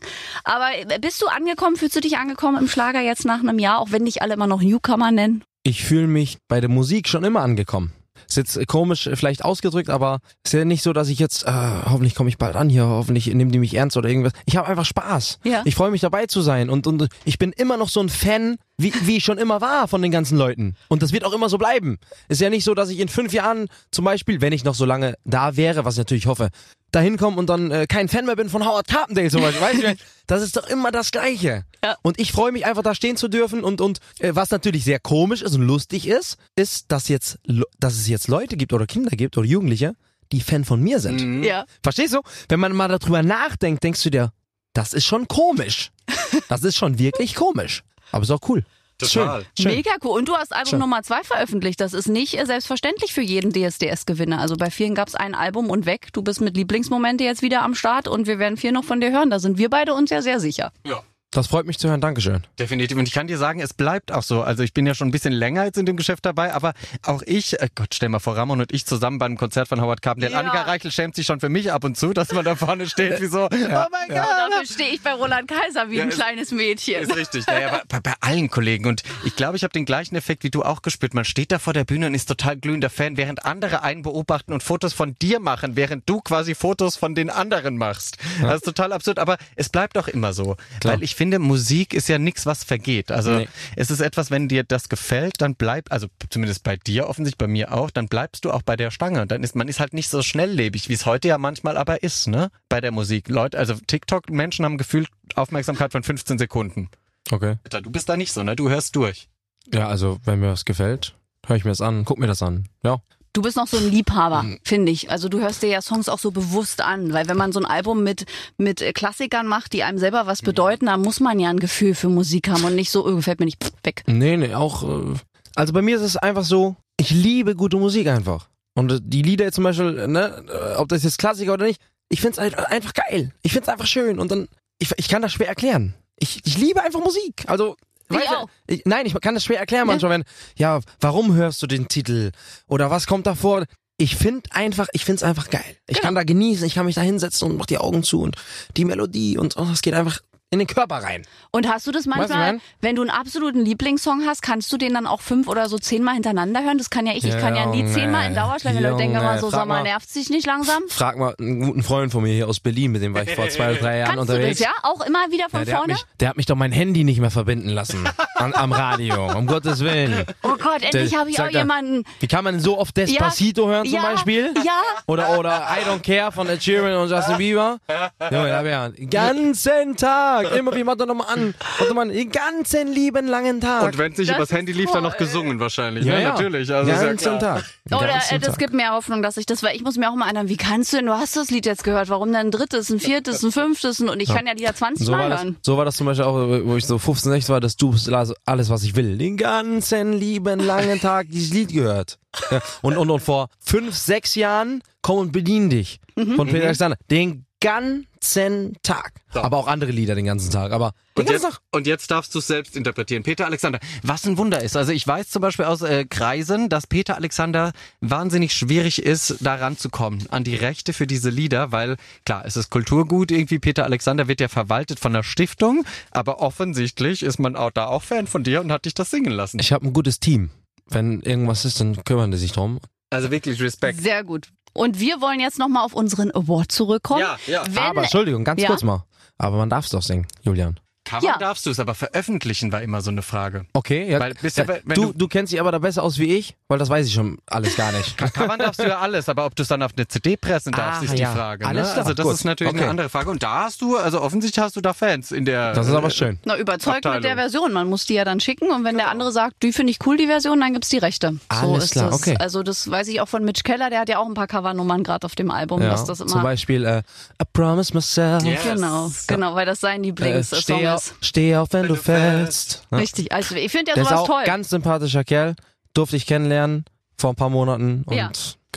[0.45, 0.67] Aber
[1.01, 4.05] bist du angekommen, fühlst du dich angekommen im Schlager jetzt nach einem Jahr, auch wenn
[4.05, 5.43] dich alle immer noch Newcomer nennen?
[5.63, 7.93] Ich fühle mich bei der Musik schon immer angekommen.
[8.29, 11.45] Ist jetzt äh, komisch äh, vielleicht ausgedrückt, aber ist ja nicht so, dass ich jetzt,
[11.47, 14.33] äh, hoffentlich komme ich bald an hier, hoffentlich nehmen die mich ernst oder irgendwas.
[14.47, 15.39] Ich habe einfach Spaß.
[15.45, 15.63] Ja.
[15.65, 18.57] Ich freue mich dabei zu sein und, und ich bin immer noch so ein Fan,
[18.83, 20.77] wie, wie ich schon immer war von den ganzen Leuten.
[20.89, 21.99] Und das wird auch immer so bleiben.
[22.29, 24.85] Ist ja nicht so, dass ich in fünf Jahren zum Beispiel, wenn ich noch so
[24.85, 26.51] lange da wäre, was ich natürlich hoffe,
[26.93, 29.63] dahin komme und dann äh, kein Fan mehr bin von Howard Carpendale zum Beispiel.
[29.63, 31.65] Weißt du, das ist doch immer das Gleiche.
[31.85, 31.97] Ja.
[32.03, 33.63] Und ich freue mich einfach, da stehen zu dürfen.
[33.63, 37.39] Und, und äh, was natürlich sehr komisch ist und lustig ist, ist, dass, jetzt,
[37.79, 39.95] dass es jetzt Leute gibt oder Kinder gibt oder Jugendliche,
[40.33, 41.45] die Fan von mir sind.
[41.45, 41.65] Ja.
[41.83, 42.21] Verstehst du?
[42.49, 44.33] Wenn man mal darüber nachdenkt, denkst du dir,
[44.73, 45.91] das ist schon komisch.
[46.49, 47.83] Das ist schon wirklich komisch.
[48.13, 48.65] Aber ist auch cool.
[49.01, 49.41] Total.
[49.57, 49.65] Schön.
[49.65, 49.77] Schön.
[49.77, 50.19] Mega cool.
[50.19, 50.79] Und du hast Album Schön.
[50.79, 51.81] Nummer zwei veröffentlicht.
[51.81, 54.39] Das ist nicht äh, selbstverständlich für jeden DSDS-Gewinner.
[54.39, 56.09] Also bei vielen gab es ein Album und weg.
[56.13, 59.11] Du bist mit Lieblingsmomente jetzt wieder am Start und wir werden viel noch von dir
[59.11, 59.31] hören.
[59.31, 60.73] Da sind wir beide uns ja sehr sicher.
[60.85, 61.03] Ja.
[61.33, 62.01] Das freut mich zu hören.
[62.01, 62.43] Dankeschön.
[62.59, 62.99] Definitiv.
[62.99, 64.43] Und ich kann dir sagen, es bleibt auch so.
[64.43, 66.73] Also ich bin ja schon ein bisschen länger jetzt in dem Geschäft dabei, aber
[67.05, 70.03] auch ich, äh Gott, stell mal vor, Ramon und ich zusammen beim Konzert von Howard
[70.03, 70.33] Carpendale.
[70.33, 70.41] Ja.
[70.41, 73.21] Annika Reichel schämt sich schon für mich ab und zu, dass man da vorne steht
[73.21, 74.17] wie so, oh mein Gott.
[74.19, 77.01] Dafür stehe ich bei Roland Kaiser wie Ja, ein ist- kleines Mädchen.
[77.03, 77.47] Ist richtig.
[77.47, 78.87] Naja, bei, bei allen Kollegen.
[78.87, 81.15] Und ich glaube, ich habe den gleichen Effekt wie du auch gespürt.
[81.15, 84.53] Man steht da vor der Bühne und ist total glühender Fan, während andere einen beobachten
[84.53, 88.19] und Fotos von dir machen, während du quasi Fotos von den anderen machst.
[88.43, 89.21] Das ist total absurd.
[89.21, 90.57] Aber es bleibt auch immer so.
[90.83, 93.13] Weil ich finde, Musik ist ja nichts, was vergeht.
[93.13, 93.49] Also Nee.
[93.77, 97.47] es ist etwas, wenn dir das gefällt, dann bleib, also zumindest bei dir offensichtlich, bei
[97.47, 99.27] mir auch, dann bleibst du auch bei der Stange.
[99.27, 102.27] Dann ist man ist halt nicht so schnelllebig, wie es heute ja manchmal aber ist,
[102.27, 102.51] ne?
[102.71, 103.29] Bei der Musik.
[103.29, 106.89] Leute, also TikTok-Menschen haben gefühlt Aufmerksamkeit von 15 Sekunden.
[107.31, 107.57] Okay.
[107.83, 108.57] Du bist da nicht so, ne?
[108.57, 109.29] Du hörst durch.
[109.75, 111.17] Ja, also wenn mir was gefällt,
[111.47, 112.67] höre ich mir das an, guck mir das an.
[112.83, 113.03] Ja.
[113.33, 115.11] Du bist noch so ein Liebhaber, finde ich.
[115.11, 117.67] Also du hörst dir ja Songs auch so bewusst an, weil wenn man so ein
[117.67, 118.25] Album mit
[118.59, 122.09] mit Klassikern macht, die einem selber was bedeuten, dann muss man ja ein Gefühl für
[122.09, 124.03] Musik haben und nicht so, oh, gefällt mir nicht, pff, weg.
[124.07, 124.83] Nee, nee, auch.
[124.83, 125.15] Äh,
[125.55, 128.49] also bei mir ist es einfach so, ich liebe gute Musik einfach.
[128.75, 130.45] Und die Lieder jetzt zum Beispiel, ne,
[130.79, 133.33] ob das jetzt Klassiker oder nicht, ich find's halt einfach geil.
[133.43, 134.19] Ich find's einfach schön.
[134.19, 135.95] Und dann, ich, ich kann das schwer erklären.
[136.19, 137.45] Ich, ich liebe einfach Musik.
[137.47, 137.77] Also,
[138.19, 138.49] Auch.
[138.67, 140.25] ich, nein, ich kann das schwer erklären manchmal, wenn,
[140.57, 142.31] ja, warum hörst du den Titel?
[142.69, 143.65] Oder was kommt da vor?
[143.97, 145.63] Ich find einfach, ich find's einfach geil.
[145.87, 146.07] Ich Genau.
[146.07, 148.37] kann da genießen, ich kann mich da hinsetzen und mach die Augen zu und
[148.77, 150.21] die Melodie und oh, es geht einfach
[150.53, 151.23] in den Körper rein.
[151.53, 152.61] Und hast du das Weißt du, manchmal, mein?
[152.81, 156.15] wenn du einen absoluten Lieblingssong hast, kannst du den dann auch fünf oder so zehnmal
[156.15, 156.77] hintereinander hören?
[156.77, 157.25] Das kann ja ich.
[157.25, 158.79] Ich kann ja Junge, zehnmal in Dauerschleife.
[158.79, 160.83] Ich denke mal so, Frag sag mal, nervt sich nicht langsam?
[160.89, 163.49] Frag mal einen guten Freund von mir hier aus Berlin, mit dem war ich vor
[163.49, 164.59] zwei oder drei Jahren Kannst du unterwegs.
[164.59, 164.73] das, ja?
[164.83, 165.93] Auch immer wieder von Ja, der, hat vorne?
[165.93, 169.47] mich, der hat mich doch mein Handy nicht mehr verbinden lassen an, am Radio, um
[169.47, 170.25] Gottes Willen.
[170.43, 172.05] Oh Gott, endlich habe ich auch er, jemanden.
[172.19, 174.53] Wie kann man so oft Despacito hören zum ja, Beispiel?
[174.65, 174.81] Ja.
[175.07, 177.79] Oder, oder I Don't Care von Ed Sheeran und Justin Bieber?
[178.31, 181.95] Junge, da hab ich ja den ganzen Tag, immer wie, mach doch nochmal an, doch
[181.95, 183.97] mal den ganzen lieben langen Tag.
[183.99, 186.05] wenn es nicht Das übers ist Handy lief, dann noch gesungen wahrscheinlich.
[186.05, 186.23] ja, ne?
[186.23, 186.29] ja.
[186.33, 186.73] Natürlich.
[186.73, 187.57] Also ist ja ganzen klar.
[187.57, 187.65] Tag.
[187.99, 188.59] Oder ganzen äh, das Tag.
[188.59, 190.93] gibt mir Hoffnung, dass ich das, weil ich muss mir auch mal erinnern, wie kannst
[190.93, 193.53] du denn, du hast das Lied jetzt gehört, warum denn ein drittes, ein viertes, ein
[193.53, 195.57] fünftes und ich kann ja Lieder 20 so Mal das, hören.
[195.63, 196.35] so war das zum Beispiel auch,
[196.65, 200.13] wo ich so 15, 16 war, dass du also alles, was ich will, den ganzen
[200.13, 202.19] lieben langen Tag dieses Lied gehört.
[202.51, 206.35] Ja, und, und, und vor fünf, sechs Jahren, komm und bedien dich Mhm.
[206.37, 206.97] von Peter Alexander.
[207.11, 209.13] Den ganzen Tag.
[209.35, 210.73] Aber auch andere Lieder den ganzen Tag.
[210.73, 211.63] Aber den Und ganzen jetzt, Tag.
[211.73, 213.23] und jetzt darfst du es selbst interpretieren.
[213.23, 214.77] Peter Alexander, was ein Wunder ist.
[214.77, 219.57] Also ich weiß zum Beispiel aus äh, Kreisen, dass Peter Alexander wahnsinnig schwierig ist, da
[219.57, 223.59] ranzukommen an die Rechte für diese Lieder, weil klar, es ist Kulturgut irgendwie.
[223.59, 228.03] Peter Alexander wird ja verwaltet von der Stiftung, aber offensichtlich ist man auch da auch
[228.03, 229.59] Fan von dir und hat dich das singen lassen.
[229.61, 230.51] Ich habe ein gutes Team.
[230.89, 232.81] Wenn irgendwas ist, dann kümmern die sich drum.
[233.11, 234.01] Also wirklich Respekt.
[234.01, 234.49] Sehr gut.
[234.73, 237.21] Und wir wollen jetzt nochmal auf unseren Award zurückkommen.
[237.21, 237.63] Ja, ja.
[237.67, 238.69] Wenn, Aber Entschuldigung, ganz Ja.
[238.69, 239.05] kurz mal.
[239.39, 240.79] Aber man darf es doch singen, Julian.
[241.11, 241.39] Covern Ja.
[241.39, 243.67] darfst du es, aber veröffentlichen war immer so eine Frage.
[243.73, 244.21] Okay, ja.
[244.21, 246.79] Weil ja wenn du, du- du kennst dich aber da besser aus wie ich, weil
[246.79, 248.17] das weiß ich schon alles gar nicht.
[248.17, 251.03] Covern darfst du ja alles, aber ob du es dann auf eine CD pressen darfst,
[251.03, 251.33] Ah, ist die ja.
[251.33, 251.67] Frage.
[251.67, 251.93] Alles ne?
[251.95, 252.35] klar, Also das gut.
[252.35, 252.83] ist natürlich Okay.
[252.83, 253.31] eine andere Frage.
[253.31, 255.73] Und da hast du, also offensichtlich hast du da Fans in der.
[255.73, 256.39] Das ist aber schön.
[256.45, 257.23] Na, überzeugt mit Abteilung.
[257.23, 257.73] der Version.
[257.73, 260.17] Man muss die ja dann schicken und wenn der andere sagt, die finde ich cool,
[260.17, 261.33] die Version, dann gibt's die Rechte.
[261.33, 262.21] so Alles ist klar, das.
[262.21, 262.37] okay.
[262.39, 265.03] Also das weiß ich auch von Mitch Keller, der hat ja auch ein paar Covernummern
[265.03, 266.43] gerade auf dem Album, Ja, dass das zum immer.
[266.43, 266.99] Beispiel äh,
[267.43, 268.45] I Promise Myself.
[268.45, 268.61] Yes.
[268.63, 271.15] Genau, genau, weil das sein Äh, Lieblingssong steh, auf, ist.
[271.21, 272.87] steh auf, wenn, du fällst.
[272.91, 272.99] Ja.
[272.99, 273.33] Richtig.
[273.33, 274.45] Also ich finde ja Der ist sowas auch toll.
[274.45, 275.55] ganz sympathischer Kerl.
[275.95, 276.85] Durfte ich kennenlernen
[277.19, 278.03] vor ein paar Monaten.
[278.07, 278.31] Und Ja.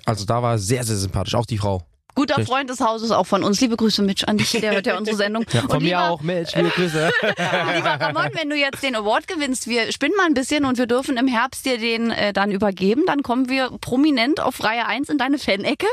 [0.05, 1.36] also da war er sehr, sehr sympathisch.
[1.36, 1.84] Auch die Frau.
[2.15, 2.53] Guter Richtig.
[2.53, 3.59] Freund des Hauses, auch von uns.
[3.59, 5.45] Liebe Grüße, Mitch, an dich, der hört ja unsere Sendung.
[5.51, 7.09] Ja, Und von mir lieber, auch, Mensch, liebe Grüße.
[7.21, 10.86] Lieber Ramon, wenn du jetzt den Award gewinnst, wir spinnen mal ein bisschen und wir
[10.86, 13.03] dürfen im Herbst dir den äh, dann übergeben.
[13.07, 15.88] Dann kommen wir prominent auf Reihe 1 in deine Fanecke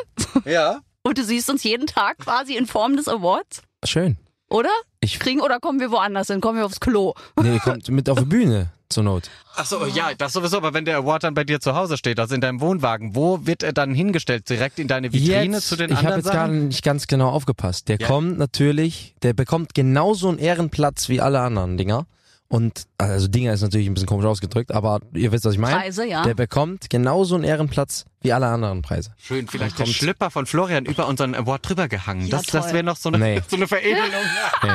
[0.45, 0.81] Ja.
[1.03, 4.19] und du siehst uns jeden Tag quasi in Form des Awards, Schön.
[4.51, 4.69] Oder?
[5.01, 6.41] Ich- Kriegen oder kommen wir woanders hin?
[6.41, 7.15] Kommen wir aufs Klo?
[7.43, 9.31] Nee, kommt mit auf die Bühne zur Not.
[9.55, 12.19] Ach so, ja, das sowieso, aber wenn der Award dann bei dir zu Hause steht,
[12.19, 14.49] also in deinem Wohnwagen, wo wird er dann hingestellt?
[14.51, 17.31] Direkt in deine Vitrine Jetzt, zu den ich habe anderen jetzt gar nicht ganz genau
[17.31, 17.89] aufgepasst.
[17.89, 18.07] Der Ja.
[18.09, 22.07] kommt natürlich, der bekommt genauso einen Ehrenplatz wie alle anderen Dinger.
[22.53, 25.77] Und also Dinger ist natürlich ein bisschen komisch ausgedrückt, aber ihr wisst, was ich meine.
[25.79, 26.23] Preise, ja.
[26.25, 29.13] Der bekommt genauso einen Ehrenplatz wie alle anderen Preise.
[29.17, 32.27] Schön, vielleicht der Schlipper von Florian über unseren Award drüber gehangen.
[32.27, 33.41] Ja, das das wäre noch so eine, Nee.
[33.49, 34.11] so eine Veredelung.
[34.63, 34.71] Nee,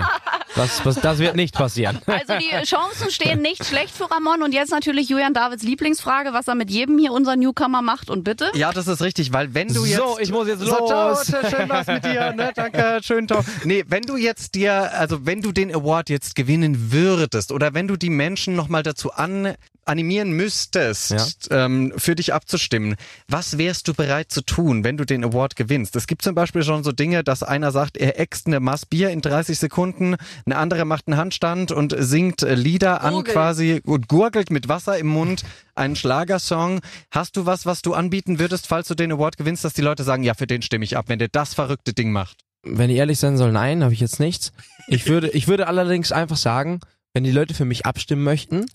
[0.56, 2.00] das, das, das wird nicht passieren.
[2.08, 6.48] Also die Chancen stehen nicht schlecht für Ramon und jetzt natürlich Julian Davids Lieblingsfrage, was
[6.48, 8.50] er mit jedem hier unser Newcomer macht und bitte.
[8.56, 10.22] Ja, das ist richtig, weil wenn du So, jetzt...
[10.22, 11.26] ich muss jetzt so, ciao, los.
[11.28, 12.52] schön was mit dir, ne?
[12.56, 13.44] Danke, schön, toll.
[13.66, 17.88] Nee, wenn du jetzt dir, also wenn du den Award jetzt gewinnen würdest oder wenn
[17.88, 19.56] du die Menschen nochmal dazu an,
[19.86, 22.96] animieren müsstest, ähm, für dich abzustimmen,
[23.28, 25.96] was wärst du bereit zu tun, wenn du den Award gewinnst?
[25.96, 29.12] Es gibt zum Beispiel schon so Dinge, dass einer sagt, er äxt eine Maß Bier
[29.12, 34.08] in 30 Sekunden, eine andere macht einen Handstand und singt äh, Lieder an quasi und
[34.08, 35.44] gurgelt mit Wasser im Mund
[35.76, 36.82] einen Schlagersong.
[37.12, 40.04] Hast du was, was du anbieten würdest, falls du den Award gewinnst, dass die Leute
[40.04, 42.46] sagen, ja, für den stimme ich ab, wenn der das verrückte Ding macht?
[42.64, 44.52] Wenn ich ehrlich sein soll, nein, habe ich jetzt nichts.
[44.88, 46.80] Ich würde, ich würde allerdings einfach sagen,
[47.16, 48.66] wenn die Leute für mich abstimmen möchten,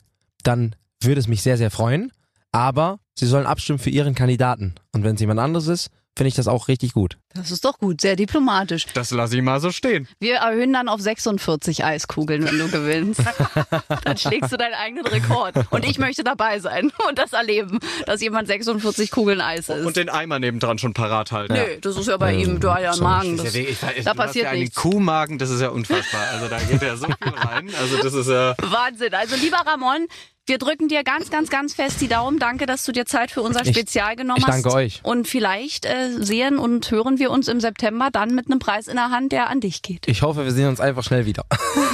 [0.42, 2.10] dann würde es mich sehr, sehr freuen.
[2.52, 4.74] Aber sie sollen abstimmen für ihren Kandidaten.
[4.92, 7.16] Und wenn es jemand anderes ist, finde ich das auch richtig gut.
[7.34, 8.86] Das ist doch gut, sehr diplomatisch.
[8.94, 10.08] Das lasse ich mal so stehen.
[10.18, 13.20] Wir erhöhen dann auf 46 Eiskugeln, wenn du gewinnst.
[14.04, 15.54] dann schlägst du deinen eigenen Rekord.
[15.70, 19.86] Und ich möchte dabei sein und das erleben, dass jemand 46 Kugeln Eis isst.
[19.86, 21.54] Und den Eimer nebendran schon parat halten.
[21.54, 23.36] Nö, das ist ja bei ihm, du hast ja einen Magen.
[23.36, 24.76] Das, ist wirklich- ich- da du hast passiert ja einen nichts.
[24.76, 26.26] Kuhmagen, das ist ja unfassbar.
[26.32, 27.70] Also da geht ja so viel rein.
[27.80, 28.54] Also das ist ja.
[28.60, 29.14] Wahnsinn.
[29.14, 30.06] Also lieber Ramon,
[30.50, 32.40] wir drücken dir ganz, ganz, ganz fest die Daumen.
[32.40, 34.64] Danke, dass du dir Zeit für unser Ich- Spezial genommen ich hast.
[34.64, 35.00] danke euch.
[35.04, 38.96] Und vielleicht äh, sehen und hören wir uns im September dann mit einem Preis in
[38.96, 40.08] der Hand, der an dich geht.
[40.08, 41.44] Ich hoffe, wir sehen uns einfach schnell wieder.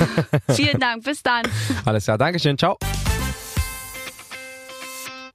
[0.49, 1.05] Vielen Dank.
[1.05, 1.43] Bis dann.
[1.85, 2.79] Alles klar, Dankeschön, ciao.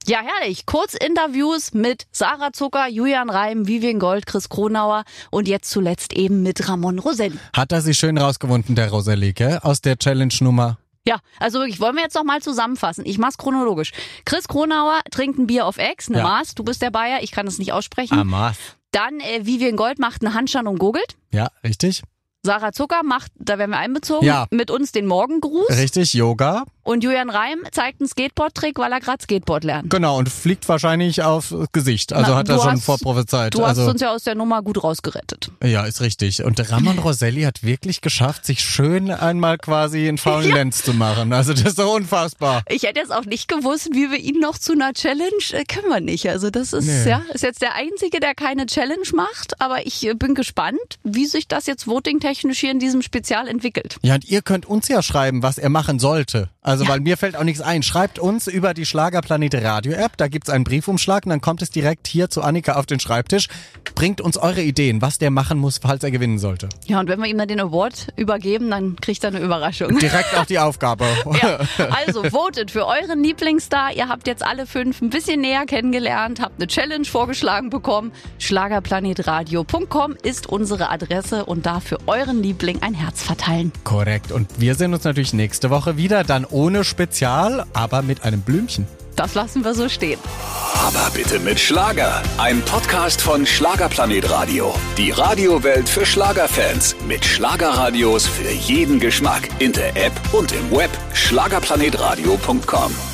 [0.08, 0.66] Ja, herrlich.
[0.66, 6.68] Kurzinterviews mit Sarah Zucker, Julian Reim, Vivian Gold, Chris Kronauer und jetzt zuletzt eben mit
[6.68, 7.38] Ramon Roselli.
[7.56, 9.60] Hat er sich schön rausgewunden, der Rosalie, gell?
[9.62, 10.80] Aus der Challenge-Nummer.
[11.08, 13.06] Ja, also wirklich, wollen wir jetzt noch mal zusammenfassen.
[13.06, 13.92] Ich mach's chronologisch.
[14.26, 16.24] Chris Kronauer trinkt ein Bier auf Ex, eine Ja.
[16.24, 16.54] Maß.
[16.56, 18.18] Du bist der Bayer, ich kann es nicht aussprechen.
[18.20, 18.58] Amas.
[18.92, 21.16] Dann äh, Vivian Gold macht einen Handstand und googelt.
[21.32, 22.04] Ja, richtig.
[22.44, 24.48] Sarah Zucker macht, da werden wir einbezogen, Ja.
[24.52, 25.70] mit uns den Morgengruß.
[25.70, 26.66] Richtig, Yoga.
[26.84, 29.90] Und Julian Reim zeigt einen Skateboard-Trick, weil er gerade Skateboard lernt.
[29.90, 32.12] Genau, und fliegt wahrscheinlich aufs Gesicht.
[32.14, 33.54] Also Na, hat er schon hast- vorprophezeit.
[33.54, 35.52] Du hast also, uns ja aus der Nummer gut rausgerettet.
[35.64, 36.44] ja, ist richtig.
[36.44, 40.56] Und Ramon Roselli hat wirklich geschafft, sich schön einmal quasi in faulen Ja.
[40.56, 41.34] Lenz zu machen.
[41.34, 42.64] Also das ist doch unfassbar.
[42.70, 45.90] Ich hätte jetzt auch nicht gewusst, wie wir ihn noch zu einer Challenge äh, können
[45.90, 46.28] wir nicht.
[46.30, 47.10] Also das ist Nee.
[47.10, 49.60] ja ist jetzt der einzige, der keine Challenge macht.
[49.62, 53.98] Aber ich äh, bin gespannt, wie sich das jetzt votingtechnisch hier in diesem Spezial entwickelt.
[54.02, 56.50] Ja, und ihr könnt uns ja schreiben, was er machen sollte.
[56.64, 56.92] Also, Ja.
[56.92, 57.82] weil mir fällt auch nichts ein.
[57.82, 60.16] Schreibt uns über die Schlagerplanet Radio App.
[60.18, 63.48] Da gibt's einen Briefumschlag und dann kommt es direkt hier zu Annika auf den Schreibtisch.
[63.96, 66.70] Bringt uns eure Ideen, was der machen muss, falls er gewinnen sollte.
[66.86, 69.98] Ja, und wenn wir ihm dann den Award übergeben, dann kriegt er eine Überraschung.
[70.00, 71.06] Direkt auch die Aufgabe.
[71.42, 71.60] Ja,
[72.06, 73.94] also votet für euren Lieblingsstar.
[73.96, 78.12] Ihr habt jetzt alle fünf ein bisschen näher kennengelernt, habt eine Challenge vorgeschlagen bekommen.
[78.38, 83.72] Schlagerplanetradio.com ist unsere Adresse und da für euren Liebling ein Herz verteilen.
[83.84, 84.32] Korrekt.
[84.32, 88.88] Und wir sehen uns natürlich nächste Woche wieder, dann ohne Spezial, aber mit einem Blümchen.
[89.16, 90.20] Das lassen wir so stehen.
[90.74, 92.24] Aber bitte mit Schlager.
[92.38, 94.74] Ein Podcast von Schlagerplanet Radio.
[94.98, 96.96] Die Radiowelt für Schlagerfans.
[97.08, 99.50] Mit Schlagerradios für jeden Geschmack.
[99.60, 100.90] In der App und im Web.
[101.14, 103.11] Schlagerplanetradio.com.